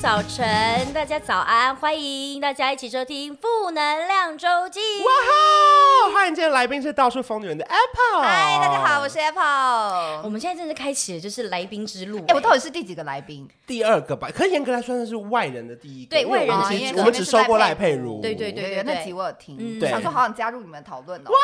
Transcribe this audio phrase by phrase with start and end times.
[0.00, 4.78] 早晨，大家早安，欢迎大家一起收听负能量周记。
[5.00, 6.14] 哇哈！
[6.14, 8.22] 欢迎今天来宾是到处疯女人的 Apple。
[8.22, 10.22] 嗨，大家好，我是 Apple。
[10.22, 12.24] 我们现在正式开启的就是来宾之路。
[12.28, 13.48] 哎，我到底是第几个来宾？
[13.66, 16.10] 第二个吧，可以严格来说，是外人的第一个。
[16.10, 17.00] 对，外人的第一个。
[17.00, 18.20] 我们只收过赖佩如。
[18.20, 21.24] 对对对对，那集我有听，嗯，想说好想加入你们讨论哦。
[21.28, 21.36] 哇！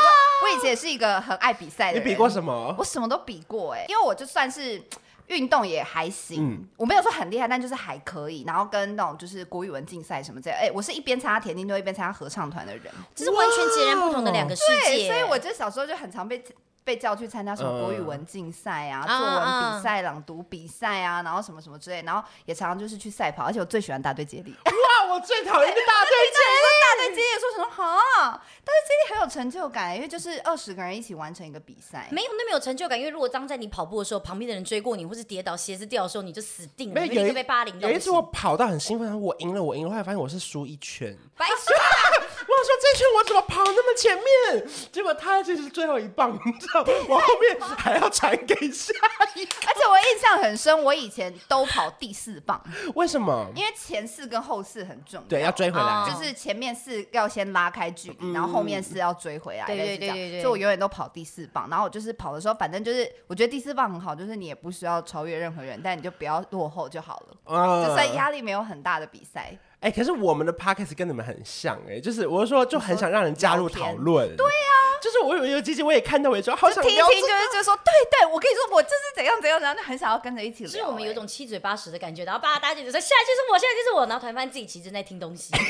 [0.44, 2.06] 我以前也是一个很爱比赛的人。
[2.06, 2.72] 你比过什么？
[2.78, 4.80] 我什么都比过哎，因为我就算是。
[5.28, 8.44] 运动也还行，嗯、我没有说很厉害，但就是还可以。
[8.46, 15.08] 然后跟那种就是国语文竞赛什么这样，哎、欸，我是一边参加田径队一边参加合唱团的人，就是完全截然不同的两个世界。
[15.08, 16.44] 所以我就小时候就很常被。
[16.84, 24.54] 被叫去参加什么国语文竞赛啊、作文比赛、朗读比赛啊，然后什么什么之类，然后也常常就是去赛跑，而且我最喜欢大队接力。
[24.64, 26.64] 哇，我最讨厌大队接力！
[26.84, 27.96] 大队接力说什么好？
[28.32, 32.06] 大队接力很有成就感，因为就是二十个人一起完成一个比赛。
[32.10, 37.80] 没有那么有成就感，因为如果当在你跑步的时候，旁边的人追过你，或是跌倒鞋子掉的时候，你就死定了，因为被霸凌。
[37.80, 41.16] 有一次我跑到很兴奋，我赢了，我赢了，后来发现我是输一圈。
[41.36, 42.23] 白痴！
[42.64, 44.66] 我说这圈我怎么跑那么前面？
[44.90, 47.60] 结果他这是最后一棒，你知道，我后面。
[47.76, 48.92] 还要传给下
[49.34, 52.62] 一个，而且我印象很深，我以前都跑第四棒。
[52.94, 53.46] 为什么？
[53.54, 59.66] 因为前四跟后四很重要，对，要追回来，就是前面四要先拉开距离，然后后面四要追回来。
[59.66, 61.68] 对对对对对，所以我永远都跑第四棒。
[61.68, 69.58] 然后我就是跑的时候，反正就是我觉得第四棒很好，就是你也不需要超越任何人，但你就不要落后就好了，就算压力没有很大的比赛。
[69.84, 74.34] 哎，可是我们的 podcast 跟你们很像，哎，就是我是说就很想让人加入讨论。
[74.34, 74.72] 对呀。
[75.02, 80.70] 就是我有一个机器，我也看到，我也说好想听一听，就是就是说，对对，我跟你说，我这是怎样怎样怎样，就很想要跟着一起聊。
[80.70, 85.52] 其实我们有一种七嘴八舌的感觉，然后巴拉大姐就说下一句是我，现在就是我，然后突然发现自己其实正在听东西。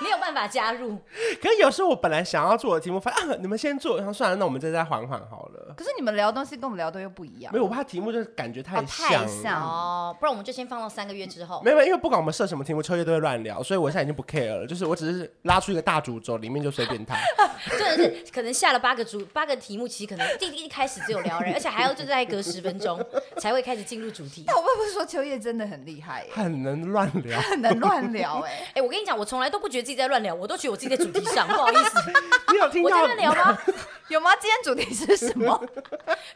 [0.00, 0.98] 没有办法加入，
[1.42, 5.74] 可是有时候我本来想要做的题目，发现啊，你们先做，然后算了，那我们再再缓缓好了。
[5.76, 11.60] 可是你们聊的东西跟我们聊的又不一样，没有，我怕题目就是感觉太像，太像哦，不然我们就先放到三个月之后。
[11.64, 17.16] 没有，因为不管我们设什么题目，秋叶都会乱聊，所以我现在已经不 care 了，就是我只是拉出一个大主轴，里面就随便他。
[17.76, 23.04] 真的是可能下了八个主八个题目，其实可能第一开始只有聊人，而且还要就在隔十分钟
[23.38, 24.44] 才会开始进入主题。
[24.46, 30.72] 那我会不会说秋叶真的很厉害，很能乱聊，很能乱聊，哎 哎，我跟你讲，我从来都不觉得自己在乱聊，我都觉得。
[30.72, 32.12] 我自己在主题上，不好意思，
[32.52, 33.58] 你有听到我在聊吗？
[34.08, 34.32] 有吗？
[34.38, 35.58] 今天主题是什么？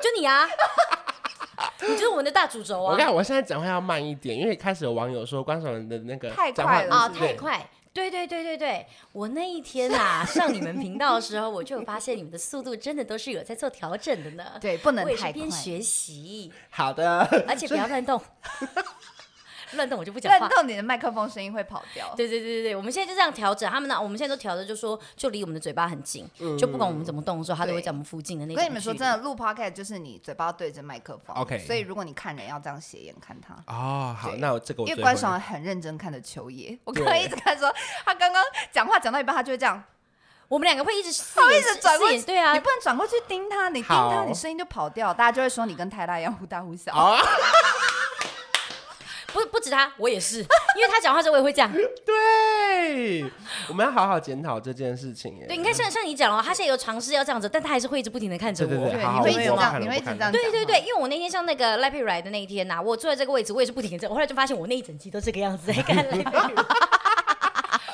[0.00, 0.48] 就你啊，
[1.82, 2.92] 你就是我们的大主轴啊！
[2.92, 7.68] 我看我现在讲话要慢一点，因为开始有网友说关韶文的那个太快了啊，太快！
[7.92, 14.44] 对对对对对，我那一天啊上你们频道的时候，我就发现你们的速度真的都是有在做调整的呢。
[14.62, 15.32] 对，不能太快。
[15.32, 18.18] 边学习，好的，而且不要乱动。
[19.74, 22.12] 乱动我就不讲话，乱动你的麦克风声音会跑掉。
[22.16, 23.70] 对对对对对，我们现在就这样调整。
[23.70, 31.36] 他们呢，我们现在都调的，就说就离我们的嘴巴很近，嗯、就不管我们怎么动的时候，他都会在我们附近的那跟你们说，真的录 podcast 就是你嘴巴对着麦克风。
[31.36, 31.58] OK。
[31.58, 33.54] 所以如果你看人要这样斜眼看他。
[33.66, 37.72] 哦，好，那我这个我因为关韶文很认真看的秋叶，我刚刚一直看说
[38.04, 39.82] 他刚刚讲话讲到一半，他就会这样。
[40.48, 46.92] 我们两个会一直他会一直转过去，对啊，你不能转过去盯他，你盯他，你声音就跑掉，大家就会说你跟泰拉一样忽大忽小。
[49.32, 50.38] 不不止他，我也是，
[50.76, 51.70] 因为他讲话时候我也会这样。
[52.04, 53.24] 对，
[53.68, 55.38] 我们要好好检讨这件事情。
[55.46, 58.68] 对，你看像像你讲了，他现在有尝试要这样子，但他还是会一直不停的看着我。
[58.68, 60.32] 对对对，你会一直这样，你会一直这样。
[60.32, 64.10] 对对对，因为我那天像那个赖珮如来的那一天呐，我坐在这个位置，我也是不停的这样。
[64.10, 66.62] 我后来就发现我那一整期都这个样子在看赖珮如。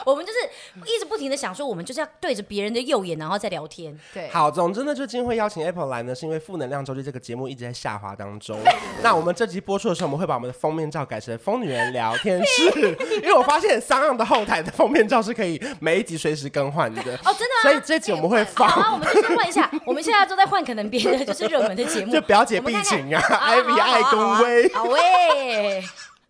[0.08, 0.38] 我们就是
[0.86, 3.94] 一直不停的想说，我们就是要对着别人的右眼，然后再聊天。
[4.14, 8.58] 对，好，总之呢，就今天会邀请 Apple 来呢，是因为负能量周记这个节目一直在下滑当中。
[9.02, 17.02] 那我们这集播出的时候，我们会把我们的封面照改成“疯女人聊天室 ”，因为我发现 SoundOn 的后台的封面照是可以每一集随时更换的。
[17.02, 17.62] 哦，真的啊！
[17.62, 18.68] 所以这集我们会放。
[18.68, 19.70] 好啊，我们就先换一下。
[19.84, 24.72] 我们现在都在换，可能别的就是热门的节目， 就表姐必情啊，Ivy 爱公威。
[24.72, 25.84] 好喂。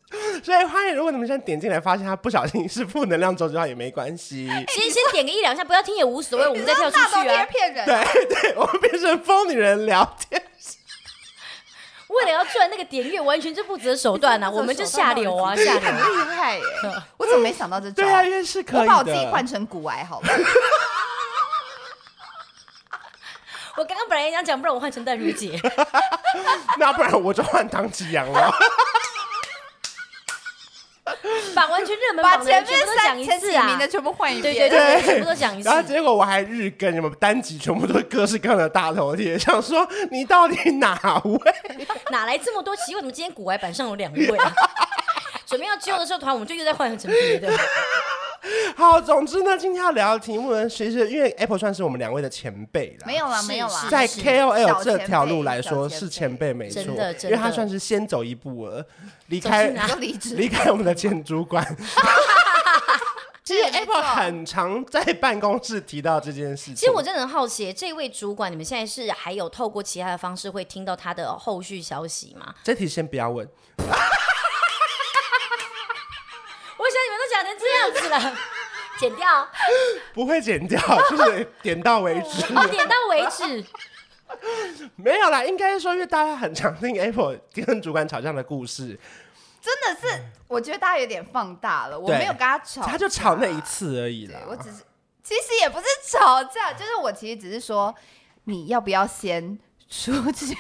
[0.42, 4.48] 所以欢迎，如果你们现在点进来，发现他不小心是负能量周记的话，也没关系。
[4.68, 7.44] 先先点个一两下，不要听也无所谓，我们再跳出去啊。
[7.44, 7.84] 骗人。
[7.84, 10.42] 对对，我们变成疯女人聊天。
[12.08, 14.50] 为了要赚那个点阅，完全就不择手段啊！
[14.50, 16.00] 我们就下流啊，下流，很厉
[16.34, 16.64] 害耶！
[17.18, 18.02] 我怎么没想到这招？
[18.02, 18.80] 对啊，因为是可以的。
[18.80, 20.28] 我把我自己换成骨癌好了。
[23.76, 25.60] 我刚刚本来也想讲，不然我换成淡如姐。
[26.78, 28.50] 那不然我就换唐吉阳了。
[31.54, 33.88] 把完全热门把榜的人前面全部都讲三前一次啊几名的！
[33.88, 34.68] 全部换一对遍。
[34.68, 35.76] 对对，对全部都讲一次然。
[35.76, 41.54] 后结果我还日更，什么单集全部都是各式各样的大头贴，想说你到底哪位？
[42.10, 44.52] 哪来这么多奇为什么今天古玩版上有两位啊？
[45.46, 47.50] 准备要揪的时候，团我们就又在换成别的。
[48.78, 56.82] 好，总之呢，今天要聊的题目呢，其实因为 Apple 算是我们两位的前辈啦，没有啦，是没有啦，在 KOL 这条路来说是前辈没错，
[57.24, 58.86] 因为他算是先走一步了，
[59.26, 59.66] 离开。
[60.36, 61.66] 离开我们的前主管。
[63.42, 66.76] 其实 Apple 很常在办公室提到这件事情。
[66.76, 72.54] 其实我真的很好奇，这位主管，你们现在是还有透过其他的方式会听到他的后续消息吗？
[72.62, 73.44] 这题先不要问，
[73.76, 73.88] 我
[76.86, 78.38] 想你们都讲成这样子了，
[78.98, 79.48] 剪掉，
[80.12, 80.80] 不会剪掉，
[81.10, 82.44] 就是点到为止。
[82.54, 83.64] 哦，点到为止。
[84.96, 88.98] 没有啦，应该说，因为大家很常听 Apple 跟主管吵架的故事，
[89.60, 91.98] 真的是，我觉得大家有点放大了。
[91.98, 93.60] 我对没有跟他吵，他就吵那一。
[93.62, 94.40] 次而已啦。
[94.44, 94.82] 对我只是，
[95.22, 97.94] 其实也不是吵架，就是我其实只是说，
[98.44, 100.54] 你要不要先出去？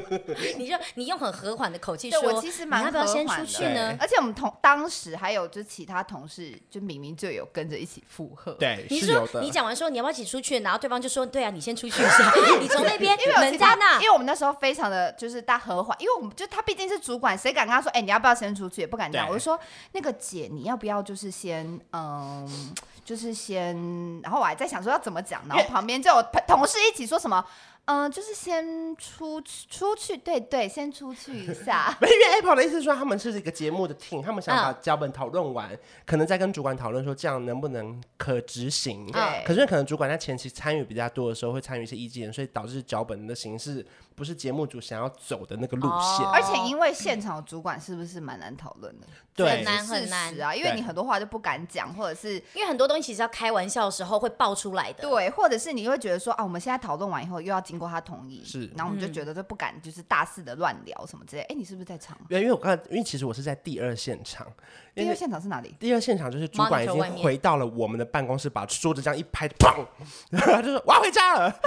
[0.56, 3.96] 你就你用很和缓的口气对说，我其实蛮你要不要先出和缓的去呢？
[4.00, 8.52] 而且我们同当时还有就是其他同事，就明明就有跟着一起附和。
[8.52, 9.26] 对，你是有的。
[9.26, 18.80] 说你讲完说你要不要一起出去，然后对方就说对啊，你先出去一下，你从那边因为有门其他在那因，为我们那时候非常的就是大和缓，因为我们就他毕竟是主管，谁敢跟他说，哎、你要不要先出去？
[18.80, 19.28] 也不敢这样。
[19.28, 19.58] 我就说，
[19.92, 23.76] 那个姐，你要不要就是先，嗯，就是先，
[24.22, 27.44] 然后我还在想说要怎么讲，然后旁边就有同事一起说什么，
[27.86, 31.94] 嗯，就是先出去，出去，对对，先出去一下。
[32.00, 35.76] 没因为 Apple 的意思是说，他们是一个节目的 team，他们想把嗯脚本讨论完，
[36.06, 39.04] 可能再跟主管讨论说这样能不能可执行。
[39.10, 46.26] 对可是可能主管在前期参与比较多的时候，会参与一些意见，所以导致脚本的形式不是节目组想要走的那个路线。
[46.26, 49.06] 哦而且因为现场主管是不是蛮难讨论的？
[49.34, 55.02] 对很难很难实啊，因为你很多话就不敢讲，或者是因为很多东西其实要开玩笑的时候会爆出来的。
[55.02, 61.42] 对，或者是你会觉得说啊，我们现在讨论完以后又要经过他同意，是然后我们就觉得就不敢就是大肆的乱聊什么之类。
[61.42, 62.16] 哎，你是不是在场？
[62.28, 64.46] 因为我刚才，因为其实我是在第二现场，
[64.94, 65.74] 因为第二现场是哪里？
[65.80, 69.86] 第二现场就是主管已经回到了我们的办公室，把桌子这样一拍，砰，
[70.30, 71.50] 然 后他就说我要回家了。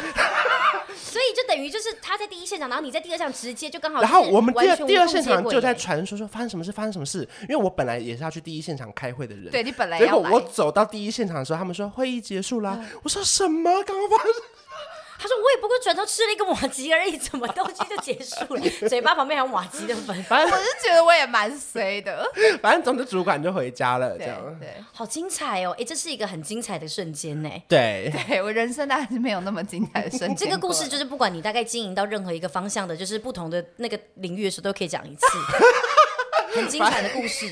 [0.95, 4.01] 所以就等于就是他在第一现场，然后你在第二现场直接就刚好。
[4.01, 6.05] 然后我们第二第二现场就在传。
[6.05, 7.27] 说说发生什么事，发生什么事。
[7.43, 12.77] 因为我本来也是要去第一现场开会的人，对你本来结果我走到第一现场的时候，他们说会议结束啦。
[13.01, 13.71] 我说什么？
[13.83, 14.33] 刚刚发生？
[15.25, 18.61] 他说我也不过转头吃了一个瓦吉而已，怎么东西就结束了？
[18.87, 22.23] 嘴巴旁边还有瓦吉的粉，反正我是觉得我也蛮衰的。
[22.61, 24.59] 反正总之主管就回家了，这对样。
[24.59, 25.75] 对好精彩哦！
[25.79, 27.49] 哎，这是一个很精彩的瞬间呢。
[27.67, 30.37] 对，对，我人生当然是没有那么精彩的瞬间。
[30.37, 35.25] 这个故事就是不管你大概经营到任何一个方向的，就是不同的那个领域的时候，都可以讲一次，
[36.53, 37.47] 很精彩的故事，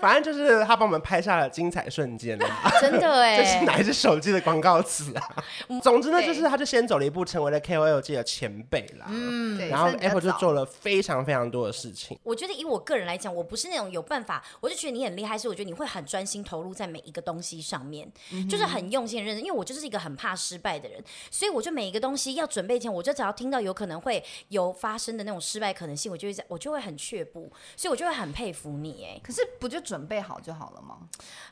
[0.00, 2.70] 反正就是他帮我们拍下了精彩瞬间啦。
[2.80, 3.36] 真的哎。
[3.42, 5.44] 这是哪一只手机的广告词啊？
[5.82, 9.06] 总之呢，就是他就先走了一步，成为了 KOL 界的前辈啦。
[9.08, 12.18] 嗯，然后 Apple 就做了非常非常多的事情。
[12.22, 18.10] 我觉得以我个人来讲，我不是那种有办法，我就觉得你很厉害，是我觉得你会很专心投入在每一个东西上面，
[18.48, 19.44] 就是很用心认真。
[19.44, 29.20] 因为我就是一个很怕失败的人，所以我就每一个东西要准备前，我就只要听到有可能会有发生的那种失败可能性，我就会在，我就会很却步，所以我就会很佩服你哎。
[29.22, 30.96] 可是不就准备好就好了吗？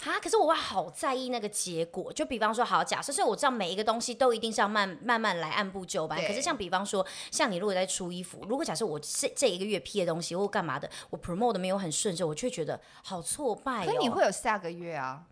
[0.05, 2.13] 啊，可是我会好在意那个结果。
[2.13, 6.19] 就比方说，好，假设是我知道每一个东西都一定是要慢慢慢来，按部就班。
[6.27, 13.87] 可是像比方说，像你如果在出衣服，如果假设我这这一个月批的东西或干嘛的，我 promote 的没有很顺手，我却觉得好挫败、哦。
[13.87, 15.23] 可你会有下个月啊？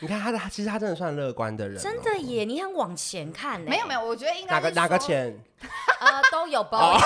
[0.00, 1.80] 你看他的，其实他真的算乐观的人哦。
[1.82, 3.68] 真的耶，你很往前看呢。
[3.68, 5.36] 没有没有，我觉得应该哪个哪个说钱？
[5.98, 6.96] 呃，都有包。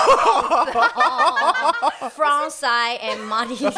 [2.15, 3.57] Front side and money。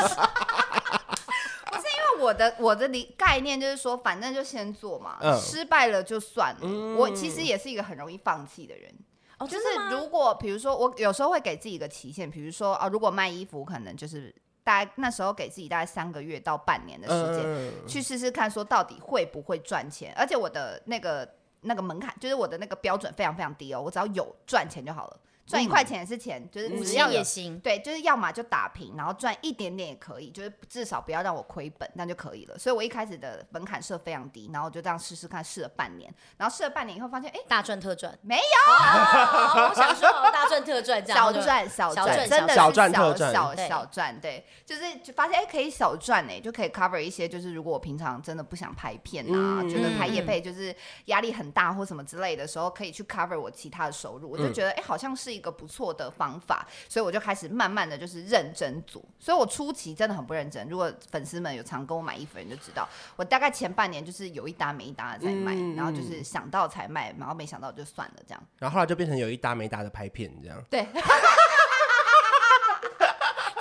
[2.20, 5.38] 我的我的理概念就是说，反正就先做嘛，嗯。
[5.40, 6.60] 失败了就算了。
[6.64, 6.96] 嗯。
[6.96, 8.94] 我其实也是一个很容易放弃的人，
[9.40, 17.88] 哦，就就是是如果比如说我有时候会给自己一个期限，比如说啊，如果卖衣服可能就是大概那时候给自己大概三个月到半年的时间、嗯。
[17.88, 21.28] 去试试看，说到底会不会赚钱，而且我的那个
[21.62, 25.20] 那个门槛就是我的那个标准非常非常低哦，我只要有赚钱就好了。
[25.46, 27.60] 赚一块钱也是钱，就是只要也行。
[27.60, 32.58] 对，就是要么就打平，然后赚一点点也可以，就是至少不要让我亏本，那就可以了。
[32.58, 38.18] 所以我一开始的门槛设非常低，然后我就这样试试看，试了半年，然后试了半年以后发现，哎，大赚特赚。
[38.24, 38.42] 没有
[38.74, 50.76] 哦，我想说哦大赚特赚这样，小赚小赚，真的是小赚特赚小小赚，对，就是就发现哎可以小赚哎，就可以 cover 一些，就是如果我平常真的不想拍片啊，嗯觉得拍业配就是
[51.06, 59.04] 压力很大或什么之类的时候，可以去 cover 我其他的收入，我就觉得哎好像是一个不错的方法，所以我就开始慢慢的就是认真做。
[59.20, 60.68] 所以我初期真的很不认真。
[60.70, 68.44] 如果粉丝们有常跟我买衣服，你就知道，我大概前半年就是有一搭没一搭的在卖，嗯、然后就是想到才卖，然后没想到就算了这样。
[68.58, 70.64] 然后后来就变成有一搭没一搭的拍片这样。
[70.70, 70.88] 对。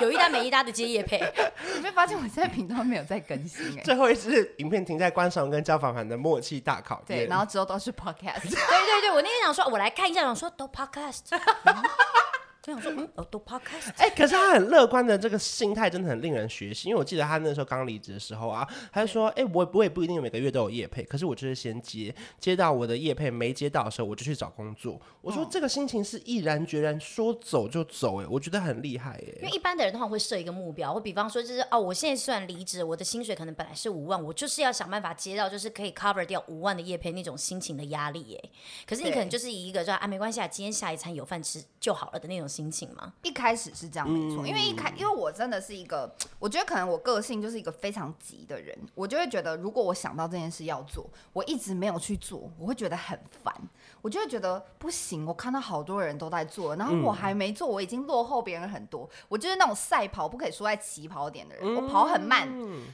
[0.00, 1.18] 有一搭没一搭的接夜配，
[1.74, 3.76] 你没发现我现在频道没有在更新？
[3.84, 8.42] 最后一次影片停在关韶文跟焦凡凡的默契大考验，对，然后之后都是 podcast。
[8.42, 11.22] 对对对，我那天想说，我来看一下，想说都 podcast。
[12.64, 13.92] 就想说，嗯，哦，都 podcast。
[13.99, 16.88] 哎，可是他很乐观的这个心态真的很令人学习。
[16.88, 24.99] 因为我记得他那时候刚离职的时候啊，他就说，哎，我我也不一定每个月都有业配，可是我就是先接，接到我的业配没接到的时候，我就去找工作。
[25.21, 29.38] 我说这个心情是毅然决然说走就走，哎，我觉得很厉害，哎。
[29.42, 38.50] 因为一般的人的话会设一个目标，我比方说就是哦，我现在虽然离职，我的薪水可能本来是五万，我就是要想办法接到就是可以 cover 掉五万的业配那种心情的压力，哎。
[38.87, 43.12] 可是你可能就是以一个说啊，没关系啊，今天下一餐有饭吃就好了的那种心情吗？
[43.23, 53.52] 一开始是这样没错，嗯、因为一开，因为我真的是一个，我觉得可能我个性就是一个非常急的人，我就会觉得，如果我想到这件事要做，我一直没有去做，我会觉得很烦，
[54.00, 62.49] 我就会觉得不行，我看到好多人都在做，然后我还没做，我已经落后别人很多，我就是那种赛跑不可以输在起跑点的人，我跑很慢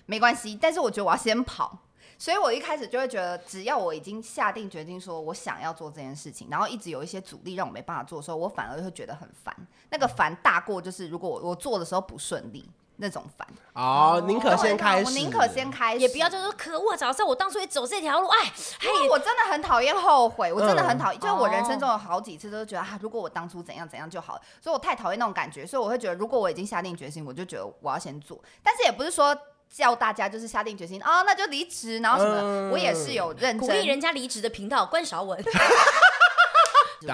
[0.06, 1.78] 没关系，但是我觉得我要先跑。
[2.18, 9.54] 所以我一开始就会觉得，只要我已经下定决心说我想要做这件事情，然后一直有一些阻力让我没办法做的时候，我反而会觉得很烦。
[9.90, 13.48] 那个烦大过就是如果我我做的时候不顺利那种烦。
[13.72, 18.52] 哦，宁可先开始，我宁可先开始，也不要就是可恶，早知道我当初也走这条路，哎，
[18.82, 29.36] 因为我真的很讨厌后悔，我真的很讨厌，嗯、就是我人生中有好几次都觉得啊，如果我当初怎样怎样就好了，所以我太讨厌那种感觉，所以我会觉得，如果我已经下定决心，我就觉得我要先做，但是也不是说。
[29.70, 35.42] 叫大家就是下定决心啊、哦，那就离职，然后什么，嗯、我也是有认真鼓励人家离职的频道关少文。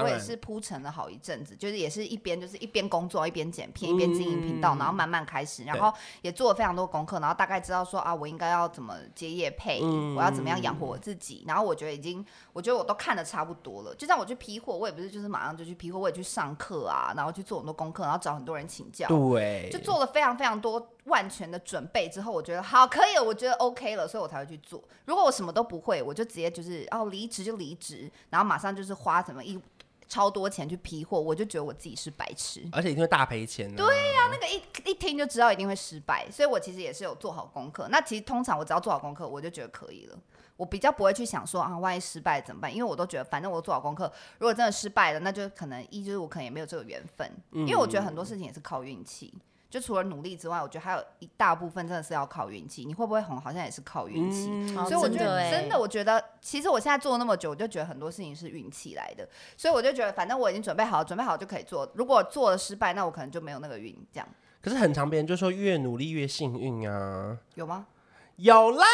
[0.03, 9.81] 我也是铺陈了好一阵子，就是也是一边就是一边工作一边剪片，一边经营频道，然后慢慢开始，然后也做了非常多功课，然后大概知道说啊，我应该要怎么接业配，
[10.17, 13.95] 我要怎么样养活我自己，然后我觉得已经，我觉得我都看的差不多了。
[13.95, 24.81] 就像我去批货，我也不是就是马上就去批货，我也去上课啊，然后去做很多功课，然后找很多人请教，对，就做了非常非常多万全的准备之后，我觉得好可以了，我觉得 OK 了，所以我才会去做。
[25.07, 29.61] 如果我什么都不会，我就直接就是哦离职就离职，然后马上就是花什么一。
[30.09, 33.75] 超多钱去批货，我就觉得我自己是白痴， 而且一定会大赔钱。
[33.75, 37.89] 对呀、啊，那个一一听就知道一定会失败，所以我其实也是有做好功课。
[37.91, 40.17] 那其实通常我只要做好功课，我就觉得可以了。
[40.57, 42.73] 我比较不会去想说啊，万一失败怎么办？
[42.73, 44.05] 因为我都觉得反正我做好功课，
[44.39, 49.35] 如果真的失败了，那就可能一就是我可能也没有这个缘分，嗯、因为我觉得很多事情也是靠运气。
[49.79, 52.87] 就除了努力之外，我觉得还有一大部分真的是要靠运气。
[52.87, 54.49] 你会不会红，好像也是靠运气。
[54.51, 59.29] 嗯、所以我觉得真的，我觉得其实我现在做了那么久，我就觉得很多事情是运气来的。
[59.55, 61.87] 所以我就觉得，反正我已经准备好了，准备好就可以做。
[61.95, 63.95] 如果做了失败，那我可能就没有那个运。
[64.11, 64.27] 这样。
[64.63, 67.37] 可是很常别人就说越努力越幸运啊。
[67.55, 67.87] 有吗？
[68.37, 68.87] 有啦。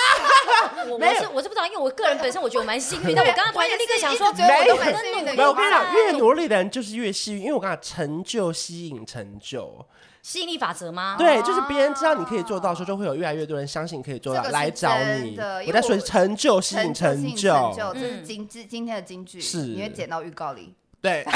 [0.88, 5.49] 我我是我是不知道，因为我个人本身我觉得我蛮幸运，但我刚刚突然立刻想说，没有，没有。
[5.49, 9.87] 我跟你讲，越努力的人就是越幸运，因为我刚刚成就吸引成就。
[10.22, 11.16] 吸引力法则吗？
[11.18, 15.37] 对，就是别人知道你可以做到的时候，就会有越来越多人相信你可以做到，来找你。
[15.66, 20.72] 我在说成就吸引成就，这是今今天的金句，是你会剪到预告里。
[21.00, 21.26] 对，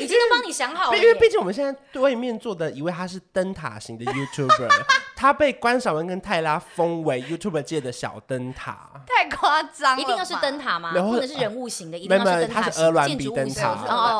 [0.00, 0.96] 已经都帮你想好了。
[0.96, 4.70] 因为毕竟我们现在对面坐的一位，他是灯塔型的 YouTuber。
[5.18, 10.00] 他被关晓雯跟泰拉封为 YouTube 界的小灯塔，太夸张了！
[10.00, 10.92] 一定要是灯塔吗？
[10.92, 11.98] 不能是人物型的？
[11.98, 12.62] 一定要是灯塔。
[12.62, 13.74] 他是鹅銮鼻灯塔，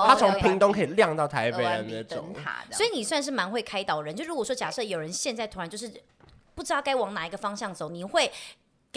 [0.09, 2.35] 他从屏东可以亮到台北的那种。
[2.73, 4.13] 所以你算是蛮会开导人。
[4.13, 5.89] 就如果说假设有人现在突然就是
[6.57, 8.33] 不知道该往哪一个方向走，你会？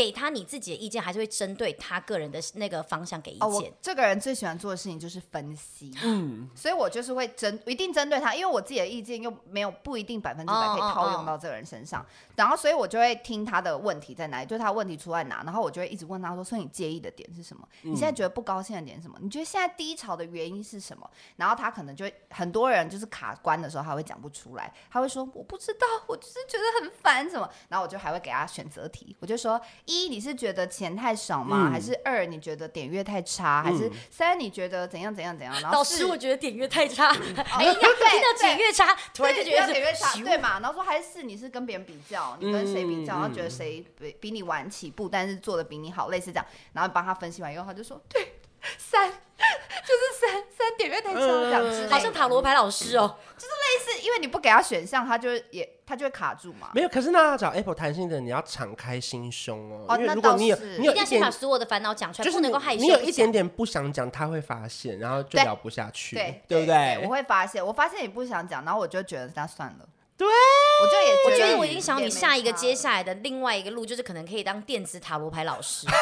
[0.01, 3.47] 给他你自己的意见，还是会针对他个人的那个方向给意见。
[3.47, 17.67] 哦，我这个人最喜欢做的事情就是分析，嗯，所以我就是会针一定针对他，因为我自己的意见又没有不一定百分之百可以套用到这个人身上，哦哦哦，然后所以我就会听他的问题在哪里，就他问题出在哪，然后我就会一直问他说：“所以你介意的点是什么？
[17.83, 19.19] 你现在觉得不高兴的点是什么？
[19.21, 29.61] 你觉得现在低潮的原因是什么？”然后他可能就会很多人就是卡关的时候，他会讲不出来，他会说：“我不知道，我就是觉得很烦什么。”然后我就还会给他选择题，我就说。
[29.91, 31.67] 一，你是觉得钱太少吗？
[31.67, 33.61] 嗯、还是二，你觉得点阅太差？
[33.61, 35.53] 嗯、还是三，你觉得怎样怎样怎样？
[35.61, 37.09] 然后老师，我觉得点阅太差。
[37.57, 40.59] 哎呀，听到点阅差，突然就觉得点阅差，对嘛？
[40.59, 43.13] 然后说还是四，你是跟别人比较，你跟谁比较？
[43.13, 46.45] 然后觉得谁比比你晚起步，但是做的比你好，类似这样。
[46.73, 48.39] 然后帮他分析完以后，他就说对，
[48.77, 51.87] 三 就是三三点阅太差，这样子。
[51.89, 53.30] 好像塔罗牌老师哦，就是
[53.71, 56.69] 类似，因为你不给他选项，他就也他就会卡住嘛。
[56.73, 59.85] 没有，可是那要找 Apple 谈心的，你要敞开心胸哦。
[59.87, 62.81] 哦，因为如果你有你有一定要先把所有的烦恼讲出来，就是不能够害羞。
[62.81, 66.99] 你有一点点不想讲，他会发现，然后就聊不下去，对对不对？
[67.03, 69.87] 我会发现，我发现你不想讲，然后我就觉得那算了。
[70.17, 75.87] 对，我就也我觉得我已经想你下一个接下来的另外一个路，就是可能可以当电子塔罗牌老师。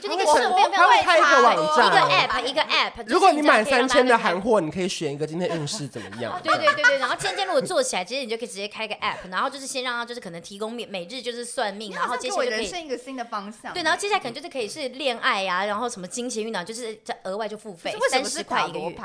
[0.00, 2.92] 就那个顺便他会开一个网站，一个 app，一个 app。
[3.06, 6.38] 如果你满三千的韩货，你可以选一个今天运势怎么样？
[6.42, 13.72] 对对对对，然后今天如果做起来，其实你就可以直接开个 app，然后就是先让他就是可能提供每每日就是算命，然后接下来就可以人生一个新的方向。
[13.72, 18.96] 对，然后接下来可能就是可以是恋爱呀，然后什么金钱运啊，就是在额外就付费三十块一个月。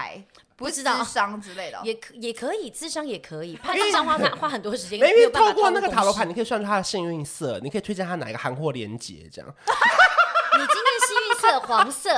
[0.58, 5.00] 不知道智商之类的，也可也可以，智商也可以，怕智商花花很多时间。
[5.02, 9.56] 因为透过那个塔罗牌，你可以算出他的幸运色，你可以推荐他哪一个韩货连接这样。
[10.54, 12.10] 你今天幸运色黄色，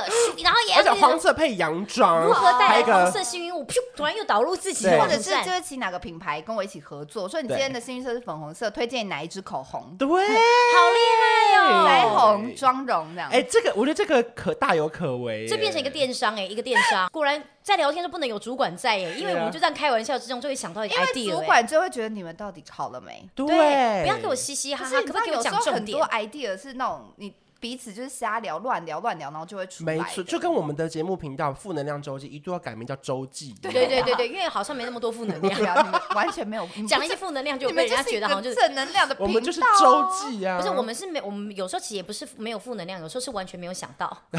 [0.42, 3.64] 然后也而且黄色配洋装，如何带来黄色幸运物？
[3.66, 9.96] 噗，突然又导入自己，或者是就是请哪个品牌跟我一起合作，所以你今天的幸运色是粉红色，推荐哪一支口红？
[9.98, 13.30] 对，好厉害哦，腮红妆容这样。
[13.30, 17.42] 哎，这个我觉得这个可大有可为，这变成一个电商哎，一个电商，果然。
[17.64, 21.14] 在聊天都不能有主管在耶，因为我们就这样开玩笑之中就会想到一个 idea。
[21.14, 23.26] 因为主管就会觉得你们到底好了没？
[23.34, 25.74] 对，不要给我嘻嘻哈哈，可不可以给我讲重点？
[25.74, 29.96] 很多 idea 是那种你彼此就是瞎聊、乱聊、乱聊，然后就会出来。
[29.96, 33.54] 没错，就跟我们的节目频道“负能量周记”一度要改名叫“周记”。
[33.62, 39.16] 对对对对，因为好像没那么多负能量，完全没有 讲一些负能量，就被人家觉得好像就是正能量的。
[39.18, 44.14] 我们就是周记啊，不是我们是没我们有时候其实也不是没有负能量，有时候是完全没有想到。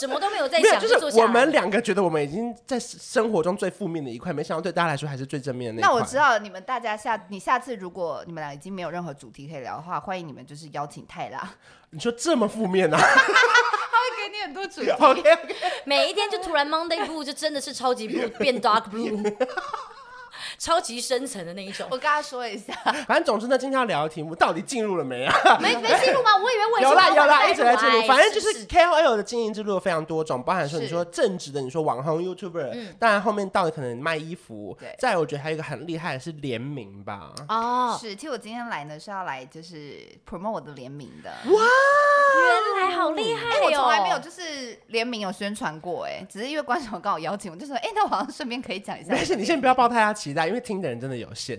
[0.00, 5.94] 什么都没有在想，就是我们两个觉得我们已经在生活中最负面的一块，没想到对大家来说还是最正面的那一块。
[5.94, 11.48] 那我知道你们大家下，你下次如果你们俩已经没有任何主题可以聊的话，欢迎你们就是邀请泰拉。
[11.90, 12.96] 你说这么负面啊？
[13.00, 14.90] 他会给你很多主题。
[15.00, 15.56] OK OK。
[15.84, 19.36] 每一天就突然 Monday Blue 就真的是超级 blue 变 Dark Blue。
[20.58, 22.74] 超级深层的那一种，我跟他说一下。
[23.06, 25.32] 反正总之呢，今天要聊的题目到底进入了没啊？
[25.60, 26.36] 没没进入吗？
[26.36, 28.02] 我以为我有啦有啦，一直在进入。
[28.08, 34.76] 反正就是 KOL 的经营之路非常多种，包含说你说正直的，你说网红 YouTuber，当然后面到底可能卖衣服。
[34.80, 34.94] 对。
[34.98, 37.32] 再我觉得还有一个很厉害的是联名吧。
[37.48, 37.96] 哦。
[38.00, 41.30] 是，其实我今天来呢是要来就是 promote 我的联名的。
[41.30, 41.62] 哇，
[42.74, 43.62] 原来好厉害哦！
[43.64, 49.12] 我从来没有就是联名有宣传过哎，只是因为观众刚好邀请我，就说哎，那我好像顺便可以讲一下。
[49.12, 50.47] 没事，你先不要抱太大期待。
[50.48, 51.58] 因为听的人真的有限。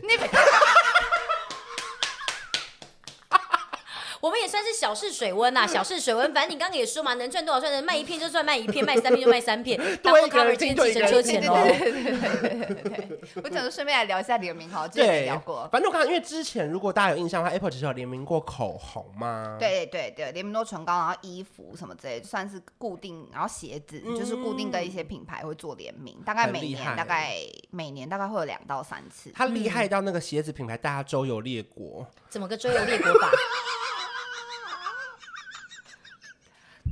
[4.22, 6.34] 我们也算是小试水温呐，小试水温。
[6.34, 11.56] 反正你刚刚也说嘛，能赚多少赚，卖一片就算卖一片，卖三片 就卖三片，当做 cover 今天计程车钱哦。
[11.64, 15.68] 对对对对对，我想说顺便来聊一下联名哈，之前也聊过。
[15.72, 19.56] 反正我刚刚因为之前如果大家有印象的话，Apple 其实有联名过口红嘛。
[19.60, 27.38] 对对对，联名过唇膏，然后衣服什么之类，算是固定，然后鞋子就是固定的一些品牌会做联名，大概每年大概
[27.70, 29.32] 每年大概会有两到三次。
[29.34, 33.32] 他厉害到那个鞋子品牌大家周游列国，怎么个周游列国法？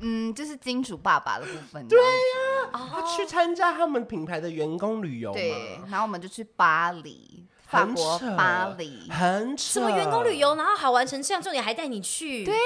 [0.02, 1.88] 嗯，就是金主爸爸的部分。
[1.88, 5.36] 对呀，他去参加他们品牌的员工旅游嘛。
[5.36, 9.80] 对，然后我们就去巴黎，法国巴黎，很扯。
[9.80, 12.46] 什么员工旅游，然后好玩成这样，重点还带你去。
[12.46, 12.60] 对呀，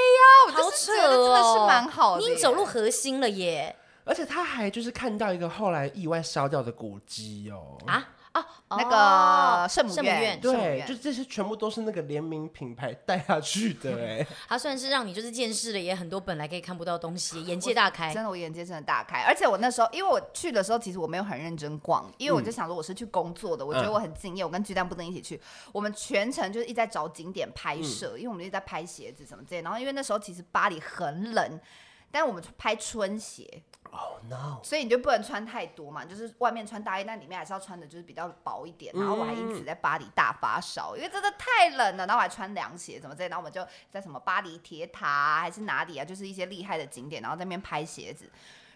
[0.48, 2.28] 我就是觉得，真的是蛮好的。
[2.28, 3.76] 你走入核心了耶！
[4.04, 7.78] 而且他还就是看到一个后来意外烧掉的古迹哦。
[7.86, 8.08] 啊？
[8.34, 14.26] 哦，那个圣母院，对，就这些全部都是那个联名品牌带下去的 哎。
[14.48, 18.13] 它算是让你就是见识了也很多本来可以看不到东西，眼界大开。
[18.13, 19.24] 真的，我眼界真的大开。
[19.24, 25.41] 而且我那时候，因为我去的时候，其实我没有很认真逛，因为我就想说我是去工作的，我觉得我很敬业，我跟巨蛋不能一起去。
[25.74, 29.62] 我们全程就是一直在找景点拍摄，因为我们一直在拍鞋子什么之类。
[29.62, 31.60] 然后因为那时候其实巴黎很冷，
[32.10, 33.62] 但是我们拍春鞋。
[33.91, 34.60] Oh no！
[34.63, 38.93] 所以你就不能穿太多嘛，就是外面穿大衣，但里面还是要穿的，就是比较薄一点。
[38.95, 42.06] 然后我还因此在巴黎大发烧，因为真的太冷了。
[42.06, 43.30] 然后我还穿凉鞋，怎么这样？
[43.30, 48.30] 然后我们就在什么巴黎铁塔啊，还是哪里啊，就是一些厉害的景点，然后在那边拍鞋子。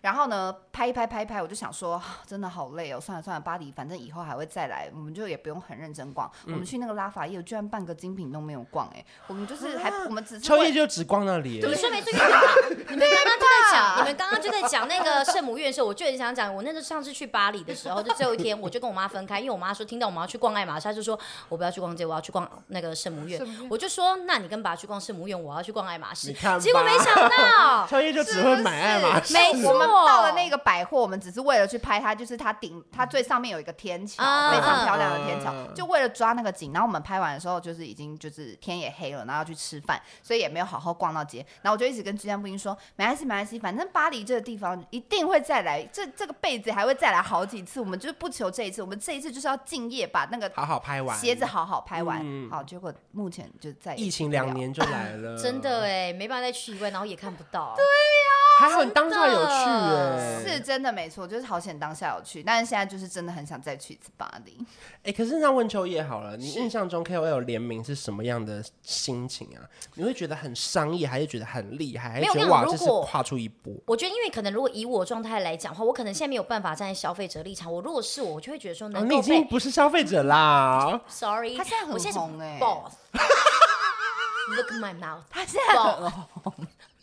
[0.05, 3.01] 然后呢，拍一拍拍一拍，我就想说，真的好累哦。
[3.01, 6.31] 算了算了，巴黎反正以后还会再来，我们就也不用很认真逛。
[6.45, 9.03] 嗯、我们去那个拉法叶，居然半个精品都没有逛哎。
[9.25, 11.53] 我们就是还，我们只是秋叶就只逛那里。
[11.53, 23.41] 你说没错，你们刚刚就在讲，你们刚刚就在讲那个 圣母院的时候，我就很想讲，我那时候上次去巴黎的时候，就最后一天，我就跟我妈分开，因为我妈说听到我们要去逛爱马仕，她就说我不要去逛街，我要去逛那个圣母院。
[23.71, 26.31] 我就说，那你跟爸去逛圣母院，我要去逛爱马仕。
[26.59, 29.33] 结果没想到， 秋叶就只会买爱马仕。
[29.33, 29.94] 没错。
[30.05, 36.73] 到了那个百货，我们只是为了去拍它，就是它顶它最上面有一个天桥，嗯、非常漂亮的天桥，嗯、就为了抓那个景。
[36.73, 41.45] 然后我们拍完的时候，就是已经就是天也黑了，然后要去吃饭，所以也没有好好逛到街。
[41.61, 47.79] 然后我就一直跟居家布丁说，没关系，没关系，反正巴黎这个地方一定会再来，这这个辈子还会再来好几次。
[47.79, 52.19] 我们就是不求这一次，我们这一次就是要敬业，把那个好好拍完，鞋子好好拍完。
[52.23, 57.73] 嗯、好，结果目前就在疫情两年就来了， 真的哎，没办法再去一位，然后也看不到。
[57.75, 58.35] 对呀。
[58.57, 59.51] 还好你当下有去
[59.85, 64.57] 哎，是真的没错，就是好险当下有去，但是现在就是真的很想再去一次巴黎。
[64.97, 69.61] 哎、欸，可是那问秋叶好了，你印象中 KOL 联名是什么样的心情啊？
[69.95, 73.81] 你会觉得很商业，还是觉得很厉害，还是觉得哇，这是跨出一步？
[73.87, 77.71] 我觉得，因为可能如果以我状态来讲的话，我可能现在没有办法站在消费者立场。
[77.71, 80.99] 我如果是我，我就会觉得说能够、哦，你已经不是消费者啦。
[81.07, 82.59] Sorry，他现在很红哎、欸。
[82.59, 82.93] Boss
[84.55, 86.53] Look my mouth，他现在很红。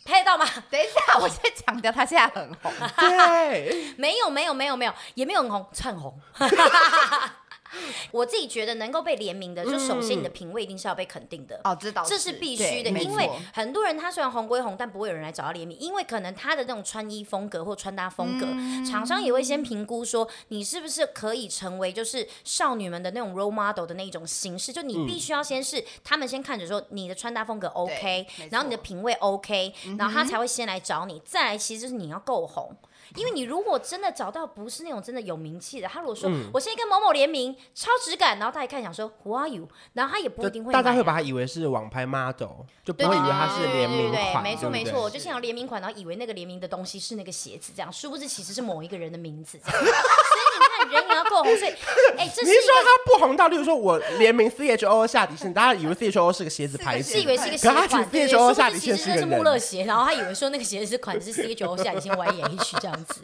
[0.05, 0.45] 拍得到吗？
[0.69, 2.71] 等一下，我先强调，他现在很红。
[2.97, 6.19] 对， 没有，没有，没有，没有，也没有很红，串红。
[8.11, 11.59] 我自己觉得能够被联名的，就首先你的品味一定是要被肯定的。
[11.63, 18.45] 哦，知道这是必须的，因为很多人他虽然红归红，但不会有人来找他联名，因为可能他的那种穿衣风格或穿搭风格，
[18.89, 32.75] 厂商也会先评估说你是不是可以成为就是少女们的那种 role model 的那种形式，就你必须要先是他们先看着说你的穿搭风格 OK，然后你的品味 OK，然后他才会先来找你，再来其实就是你要够红。
[33.15, 39.67] 因为你如果真的找到不是那种真的有名气的，他如果说、嗯、我现在跟某某联名超质感，然后他一看想说 Who are you？
[39.93, 49.81] 然后他也不一定会、啊，大家会把他以为是网拍 model，就不会以为他是联名款，没错没错，就像联名款，然后以为那个联名的东西是那个鞋子这样，殊不知其实是某一个人的名字这样。
[50.91, 51.71] 人也要够红，所以，
[52.17, 62.27] 哎、欸，这是你是说他不红到，例如说我联名 C H O 下底线，大家以为 C H O 是个 鞋子牌子，是以为是一个鞋款，对对对，说其实那是穆勒鞋，然后他以为说那个鞋子是款式是 C H O 下底线 Y
[62.27, 63.21] E H 这样子。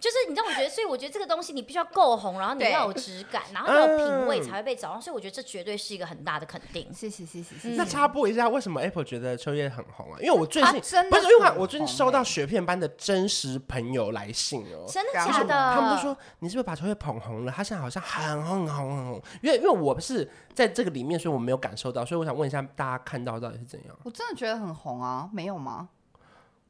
[0.00, 5.00] 就是你知道，我觉得，所以我觉得这个东西你必须要够红，然后你要有质感，然后要有品味才会被找到。
[5.00, 6.92] 所以我觉得这绝对是一个很大的肯定。
[6.94, 7.76] 谢谢谢谢谢谢。
[7.76, 10.18] 那插播一下，为什么 Apple 觉得秋叶很红啊？
[10.20, 10.72] 因为我最近
[11.10, 15.74] 不是因为我最近收到雪片般的真实朋友来信哦，真的假的？
[15.74, 17.52] 他们都说你是不是把秋叶捧红了？
[17.52, 19.22] 他现在好像很红很红很红。
[19.42, 22.04] 因为因为我不是在这个里面，所以我没有感受到。
[22.04, 23.96] 所以我想问一下大家看到到底是怎样？
[24.04, 25.88] 我真的觉得很红啊，没有吗？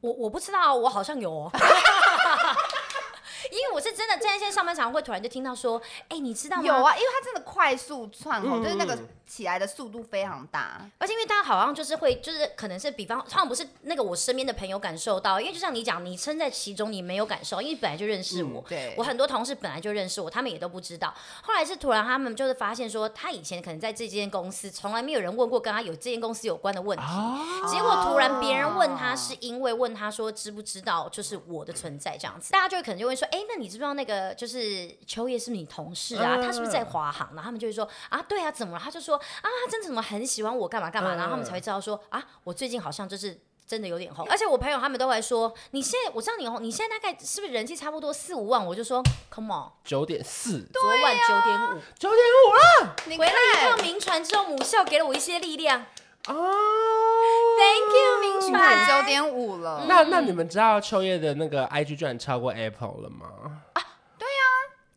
[0.01, 1.51] 我我不知道，我好像有哦。
[3.51, 6.63] 因为我是真的在现在上班场会突然就听到说，哎、欸，你知道吗？
[6.63, 8.97] 有啊，因为他真的快速窜红，嗯、就是那个
[9.29, 21.13] 起来的速度非常大，而且因为大家好像就是会，就是可能是比方，好像不是那个我身边的朋友感受到，因为就像你讲，你身在其中，你没有感受，因为本来就认识我，嗯、对，我很多同事本来就认识我，他们也都不知道，
[21.43, 34.33] 后来是突然他们就是发现说，他以前可能在这间公司从来没有人问过跟他有这间公司有关的问题，啊、结果突然别人问他，是因为问他说知不知道就是我的存在这样子，大家就会可能就会说，哎、欸，那你知不知道那个？
[34.39, 36.37] 就是秋叶是不是你同事啊？
[36.37, 37.27] 他是不是在华航？
[37.29, 38.79] 然后他们就会说啊，对啊，怎么了？
[38.81, 41.15] 他就说啊，他真的怎么很喜欢我，干嘛干嘛？
[41.15, 44.25] 然后他们才会知道说啊，我最近好像就是真的有点红。
[44.27, 48.65] 而且我朋友他们都会说，你现在我知道你红，你现在大概是不是人气差不多四五万？
[48.65, 52.95] 我就说，Come on，九点四，昨晚九点五，九点五了。
[53.05, 55.85] 你回来一趟名传之后，母校给了我一些力量。
[56.27, 56.33] 哦
[57.57, 59.85] ，Thank you，名传九点五了。
[59.87, 63.61] 那那你们知道秋叶的那个 IG 居然超过 Apple 了吗？
[63.73, 63.81] 啊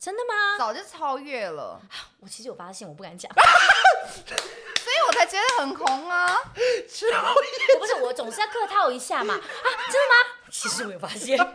[0.03, 0.59] 真的吗？
[0.59, 1.81] 早就超越了。
[2.19, 6.27] 我其实有发现，我不敢讲，所以我才觉得很红啊。
[6.27, 9.35] 超越，不是我总是要客套一下嘛。
[9.35, 10.15] 啊，真的吗？
[10.51, 11.39] 其实我有发现。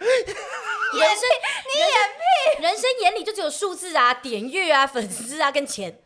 [0.00, 0.14] 人生
[1.66, 6.00] 你眼屁，人生眼里就只有数字啊、点阅啊、粉丝啊跟钱。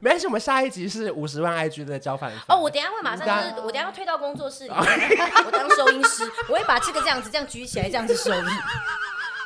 [0.00, 2.32] 没关系，我们下一集是五十万 IG 的交反。
[2.48, 8.44] 哦，我等下会马上就是，我等下要退到工作室里，我当收音师，我会把这个这样子这样举起来，这样子收音，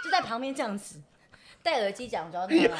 [0.04, 1.02] 就在旁边这样子。
[1.66, 2.70] 戴耳机讲，主要是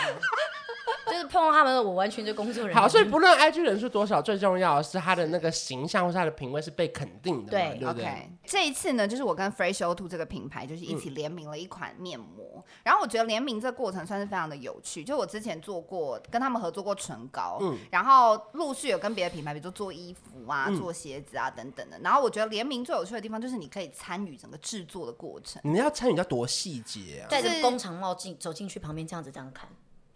[1.11, 2.77] 就是碰到他们，我完全就工作人员。
[2.77, 7.51] 好，所以不论 IG 人数多少，最重要的是他的那个形象或是他的品味是被肯定的。
[7.51, 15.03] 对，对不对？OK，这一次呢，就是我跟 Fresh O Two 这个品牌就是一起联名了一款面膜，嗯、然后我觉得联名这个过程算是非常的有趣。
[15.03, 21.99] 就我之前做过跟他们合作过唇膏，嗯，然后陆续有跟别的品牌，比如说做衣服啊、嗯、做鞋子啊等等的。
[22.03, 25.61] 然后我觉得联名最有趣的地方就是你可以参与整个制作的过程。
[25.65, 27.31] 你们要参与到多细节啊？
[27.31, 28.87] 戴着工厂帽进走进去。
[28.87, 29.69] 旁边这样子这样看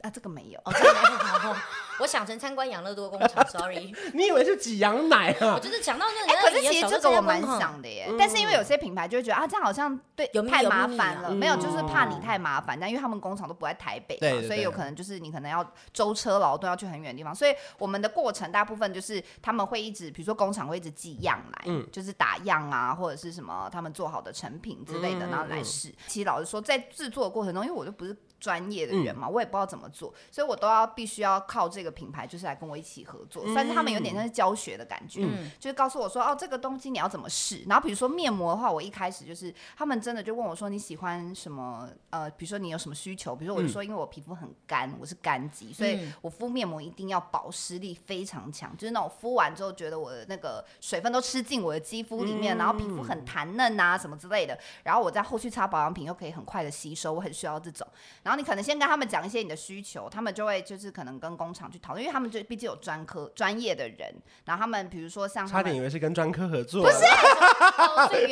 [0.02, 1.56] 啊，这个没有哦，这个没有。
[2.00, 3.92] 我想成参观养乐多工厂，sorry。
[4.14, 5.52] 你以为是挤羊奶啊？
[5.54, 8.10] 我就是讲到那个，哎，可是其实这个我蛮想的耶。
[8.18, 12.80] 但是因为有些品牌就会觉得啊，这样好像对太麻烦了，没有，就是怕你太麻烦。
[12.80, 17.34] 但因为他们工厂都不在台北嘛，所以有可能就是你可能要舟车劳顿，要去很远的地方。
[17.34, 25.94] 所以我们的过程大部分就是他们会一直，比如说工厂会一直寄样来，就是打样啊，或者是什么他们做好的成品之类的，然后来试。
[26.06, 28.16] 其实老实说，在制作的过程中，因为我就不是。
[28.40, 33.46] 专业的人嘛，我也不知道怎么做，所以我都要必须要靠这个品牌，就是来跟我一起合作。
[33.52, 37.62] 算是他们有点像是教学的感觉，嗯、就是告诉我说，哦，这个东西你要怎么试。
[37.68, 41.88] 然后比如说面膜的话，我一开始就是他们真的就问我说，你喜欢什么？
[42.08, 43.36] 呃，比如说你有什么需求？
[43.36, 54.58] 比如说我就说，因为我皮肤很干，我是干肌，所以我敷面膜一定要保湿力非常强，就是那种敷完之后觉得我的那个水分都吃进我的肌肤里面，然后皮肤很弹嫩啊什么之类的。
[54.82, 57.86] 然后我在后续擦保养品又可以很快的吸收，我很需要这种。
[58.22, 64.14] 然后你可能先跟他们讲一些你的需求，他们就会就是可能跟工厂去讨论，因为他们就毕竟有专科专业的人。
[64.44, 67.04] 然后他们比如说像差点以为是跟专科合作，不 是，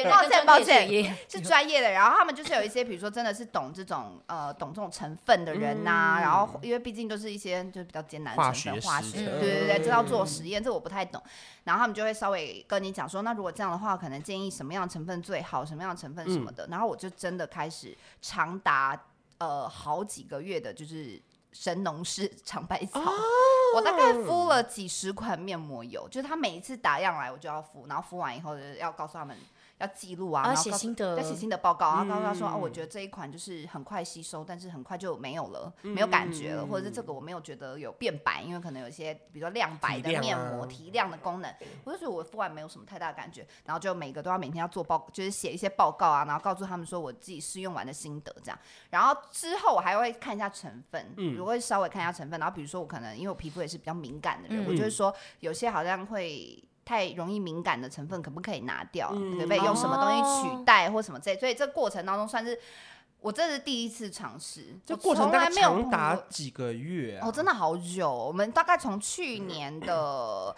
[0.04, 1.92] 抱歉抱歉，是专业的。
[1.92, 6.18] 然后他们就是有一些，比如说真的是懂这种呃懂这种成分的人呐、啊。
[6.18, 11.22] 嗯、然后因为毕竟都是一些就是比较艰难的成分，化学，对对对，知道做实验，这我不太懂。
[11.64, 16.66] 然后他们就会稍微跟你讲说，那如果这样的话，可能建议什么样的成分最好，什么样的成分什么的。
[16.66, 18.98] 嗯、然后我就真的开始长达。
[19.38, 21.20] 呃，好几个月的就是
[21.52, 23.12] 神农氏 尝百草，哦、
[23.74, 29.36] 我大概敷了几十款面膜油，就是他每一次打样来我就要敷，然后敷完以后就要告诉他们。
[29.78, 48.58] 要记录啊，然后写心得，要写心得报告啊，告诉他说，哦，我觉得这一款就是很快吸收，但是很快就没有了，没有感觉了，或者是这个我没有觉得有变白，因为可能有一些比如说亮白的面膜提亮的功能，我就觉得我敷完没有什么太大的感觉，然后就每个都要每天要做报，就是写一些报告啊，然后告诉他们说我自己试用完的心得这样，
[48.90, 56.62] 然后之后我还会看一下成分，如果稍微看一下成分，然后比如说我可能因为我皮肤也是比较敏感的人，我就会说有些好像会。
[56.88, 59.10] 太容易敏感的成分可不可以拿掉？
[59.12, 61.38] 嗯、可不可以用什么东西取代或什么之类？
[61.38, 62.58] 所以这过程当中算是
[63.20, 68.10] 我这是第一次尝试，这过程大概长达几个月、啊、哦，真的好久。
[68.10, 70.56] 我们大概从去年的。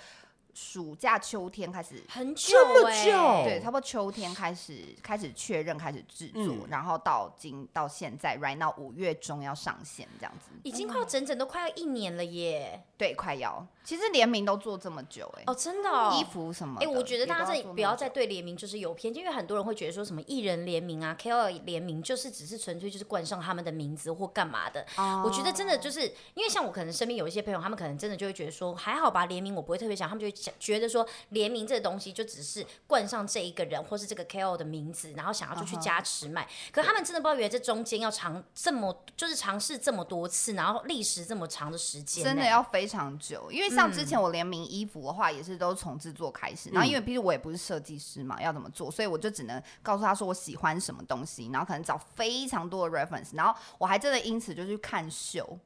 [0.53, 12.83] 暑假秋天开始很久，这么久，对，差不多秋天开始开始确认开始制作，嗯、然后到今到现在，right now 五月中要上线这样子，已经快要整整都快要一年了耶。
[12.99, 13.65] 对，快要。
[13.83, 16.81] 其实联名都做这么久，哎，哦，真的，哦，衣服什么？
[16.81, 24.85] 哎，我觉得大家这不要再对联名就是有偏见，因为很多人会觉得说什么艺人联名啊，KOL 联名就是只是纯粹就是冠上他们的名字或干嘛的。
[24.97, 26.03] 哦，我觉得真的就是
[26.35, 31.07] 因为像我可能身边有一些朋友，他们可能真的就会觉得说还好吧，联名我不会特别想，他们就会想觉得说。
[31.31, 36.45] 联名这个东西就只是冠上这一个人或是这个 KOL 的名字，然后想要就去加持卖。
[36.45, 36.73] Uh.
[36.73, 43.51] 可他们真的不知道，原来这中间要尝这么，就是尝试这么多次，然后历时这么长的时间，真的要非常久。
[43.53, 46.69] 因为像之前我联名衣服的话，也是都从制作开始。
[46.71, 55.59] 嗯、然后因为毕竟我也不是设计师嘛，要怎么做，所以我就只能告诉他说我喜欢什么东西，然后可能找非常多的 reference，然后我还真的因此就去看秀。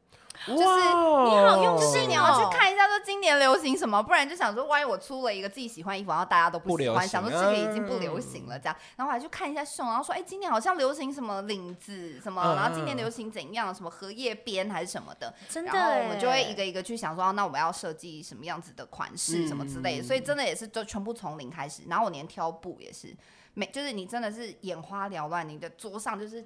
[0.47, 23.17] 就是你好用心，你要去看一下说今年流行什么，不然就想说万一我出了一个自己喜欢的衣服，然后大家都不喜欢，想说这个已经不流行了这样，然后我还去看一下秀，然后说哎，今年好像流行什么领子什么，然后今年流行怎样，什么荷叶边还是什么的，真的，然后我们就会一个一个去想说，那我们要设计什么样子的款式什么之类的，所以真的也是就全部从零开始，然后我连挑布也是，
[23.55, 26.45] 每就是你真的是眼花缭乱，你的桌上就是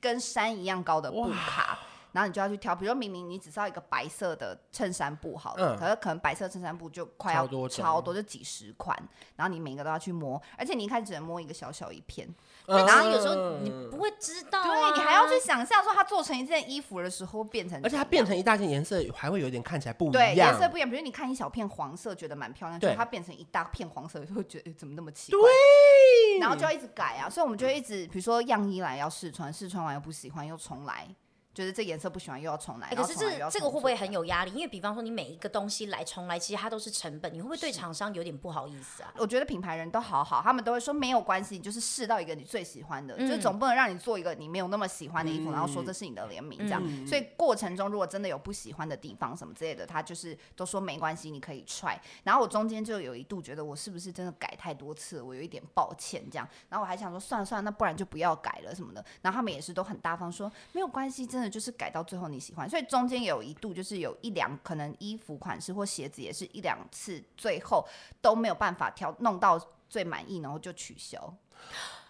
[0.00, 1.78] 跟山一样高的布卡。
[2.12, 8.96] 然后你就要去挑，比如说明明你只是要一个白色的衬衫布好了，嗯、可是可能白色衬衫布就快要超多，超多就几十款，
[9.36, 12.28] 然后你每个都要去摸，而且你一开始只能摸一个小小一片，
[12.66, 31.08] 嗯、然后有时候你不会知道、啊，对，你还要去想象说它做成一件衣服的时候变成，而且它变成一大件颜色还会有点看起来不一样，对，颜色不一样，比如你看一小片黄色觉得蛮漂亮，对，它变成一大片黄色就会觉得怎么那么奇怪，对，然后就要一直改啊，所以我们就会一直比如说样衣来要试穿，试穿完又不喜欢又重来。
[31.54, 34.52] 觉得这颜色不喜欢又要重来，可是这这个会不会很有压力？
[34.52, 39.12] 因为比方说你每一个东西来重来，其实它都是成本，你会不会对厂商有点不好意思啊？
[39.18, 46.82] 我觉得品牌人都好好，他们都会说没有关系，你就是试到一个你最喜欢的，嗯、就总不能让你做一个你没有那么喜欢的衣服，嗯、然后说这是你的联名这样。
[46.84, 51.98] 嗯、所以过程中如果真的有不喜欢的地方什么之类的，他就是都说没关系，你可以 try。
[52.22, 56.48] 然后我中间就有一度觉得我是不是真的改太多次，我有一点抱歉这样。
[56.70, 59.04] 然后我还想说算了算了，那不然就不要改了什么的。
[59.20, 62.28] 然后他们也是都很大方说没有关系，真那就是改到最后。
[62.28, 67.86] 你喜欢，所以中间有一度就是有一两可能衣服款式或鞋子也是一两次，最后
[68.22, 71.34] 都没有办法挑弄到最满意，然后就取消。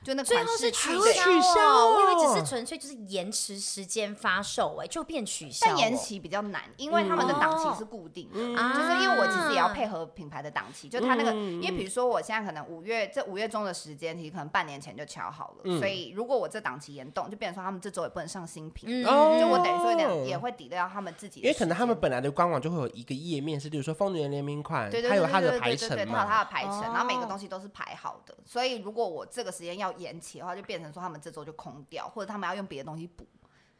[0.04, 5.66] 就那最后是取消哦，我以为只是纯粹就是延迟时间发售，哎，就变取消。
[5.66, 33.26] 但延期比较难，因为他们的档期是固定的，就是因为我其实也要配合品牌的档期，就他那个，因为比如说我现在可能五月这五月中的时间，其实可能半年前就敲好了，所以如果我这档期延动，就变成说他们这周也不能上新品，就我等于说有点也会抵掉他们自己，因为可能他们本来的官网就会有一个页面是，比如说疯女人联名款，它有它的排程嘛，它有它的排程，然后每个东西都是排好的，所以如果我这个时间要延期的话，就变成说他们这周就空掉，或者他们要用别的东西补。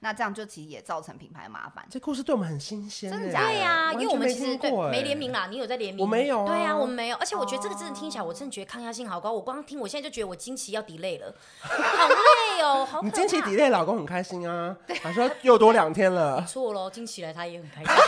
[0.04, 1.86] 那这样就其实也造成品牌麻烦。
[1.88, 3.46] 这故事对我们很新鲜，真的假的？
[3.46, 6.04] 对呀，因为我们其实对没联名啦，你有在联名？
[6.04, 6.44] 我没有。
[6.44, 7.16] 对呀，我们没有。
[7.18, 9.32] 而且我觉得这个真的听起来，我真的觉得抗压性好高。
[9.32, 13.00] 我光听，我现在就觉得我经期要 delay 了， 好累哦，好。
[13.00, 16.44] 你经期 delay，老公很开心啊，他说又多两天了。
[16.46, 17.92] 错喽，经期来他也很开心。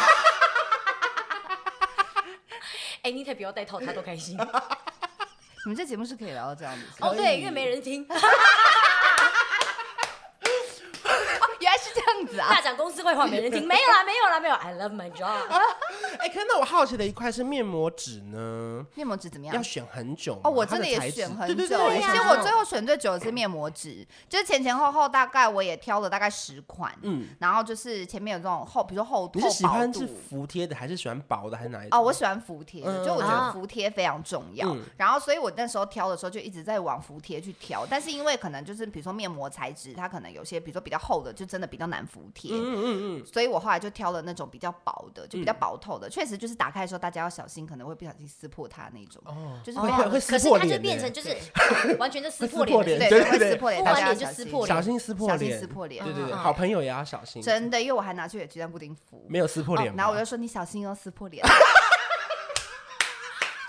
[3.03, 4.37] 哎，你才不要戴套，他都开心。
[5.65, 6.83] 你们这节目是可以聊到这样子？
[7.01, 8.07] 哦，对，因为没人听。
[11.61, 14.55] 原来是这样子啊大讲公司坏话没人听，没有啦，没有啦，没有。
[14.57, 15.39] I love my job。
[16.19, 18.85] 哎，可是那我好奇的一块是面膜纸呢？
[18.95, 19.55] 面膜纸怎么样？
[19.57, 21.55] 要选很久哦，我真的也选很久。
[21.55, 29.39] 其实我最后选最久的是面膜纸，就是前前后后大概我也挑了大概十款，嗯，然后就是前面有这种厚，比如说厚度。
[29.39, 31.99] 你是喜欢是服帖的，还是喜欢薄的，还是哪一种？
[31.99, 34.77] 哦，我喜欢服帖的，就我觉得服帖非常重要。
[34.97, 42.51] 然后，所以我那时候挑的时候就一直在往服帖去挑，但是因为可能就是比如说面膜材质，它可能有些比如说比较厚的，就真的比较难服帖。
[42.53, 42.85] 嗯嗯
[43.23, 43.27] 嗯。
[43.27, 49.23] 所以我后来就挑了那种比较薄的，就比较薄透的，确实就是打开的时候大家要小心，可能会不小心撕破它那种。
[49.25, 50.61] 哦，就是会会撕破脸。
[50.61, 51.37] 可是它就变成就是
[51.99, 56.05] 完全就撕破脸，对对对，撕破脸，大家就撕破脸，小心撕破脸，小心撕破脸。
[56.05, 57.41] 对对对，好朋友也要小心。
[57.43, 59.95] 真的，因为我还拿去给鸡蛋布丁敷，没有撕破脸。
[59.97, 61.45] 然后我就说你小心哦，撕破脸。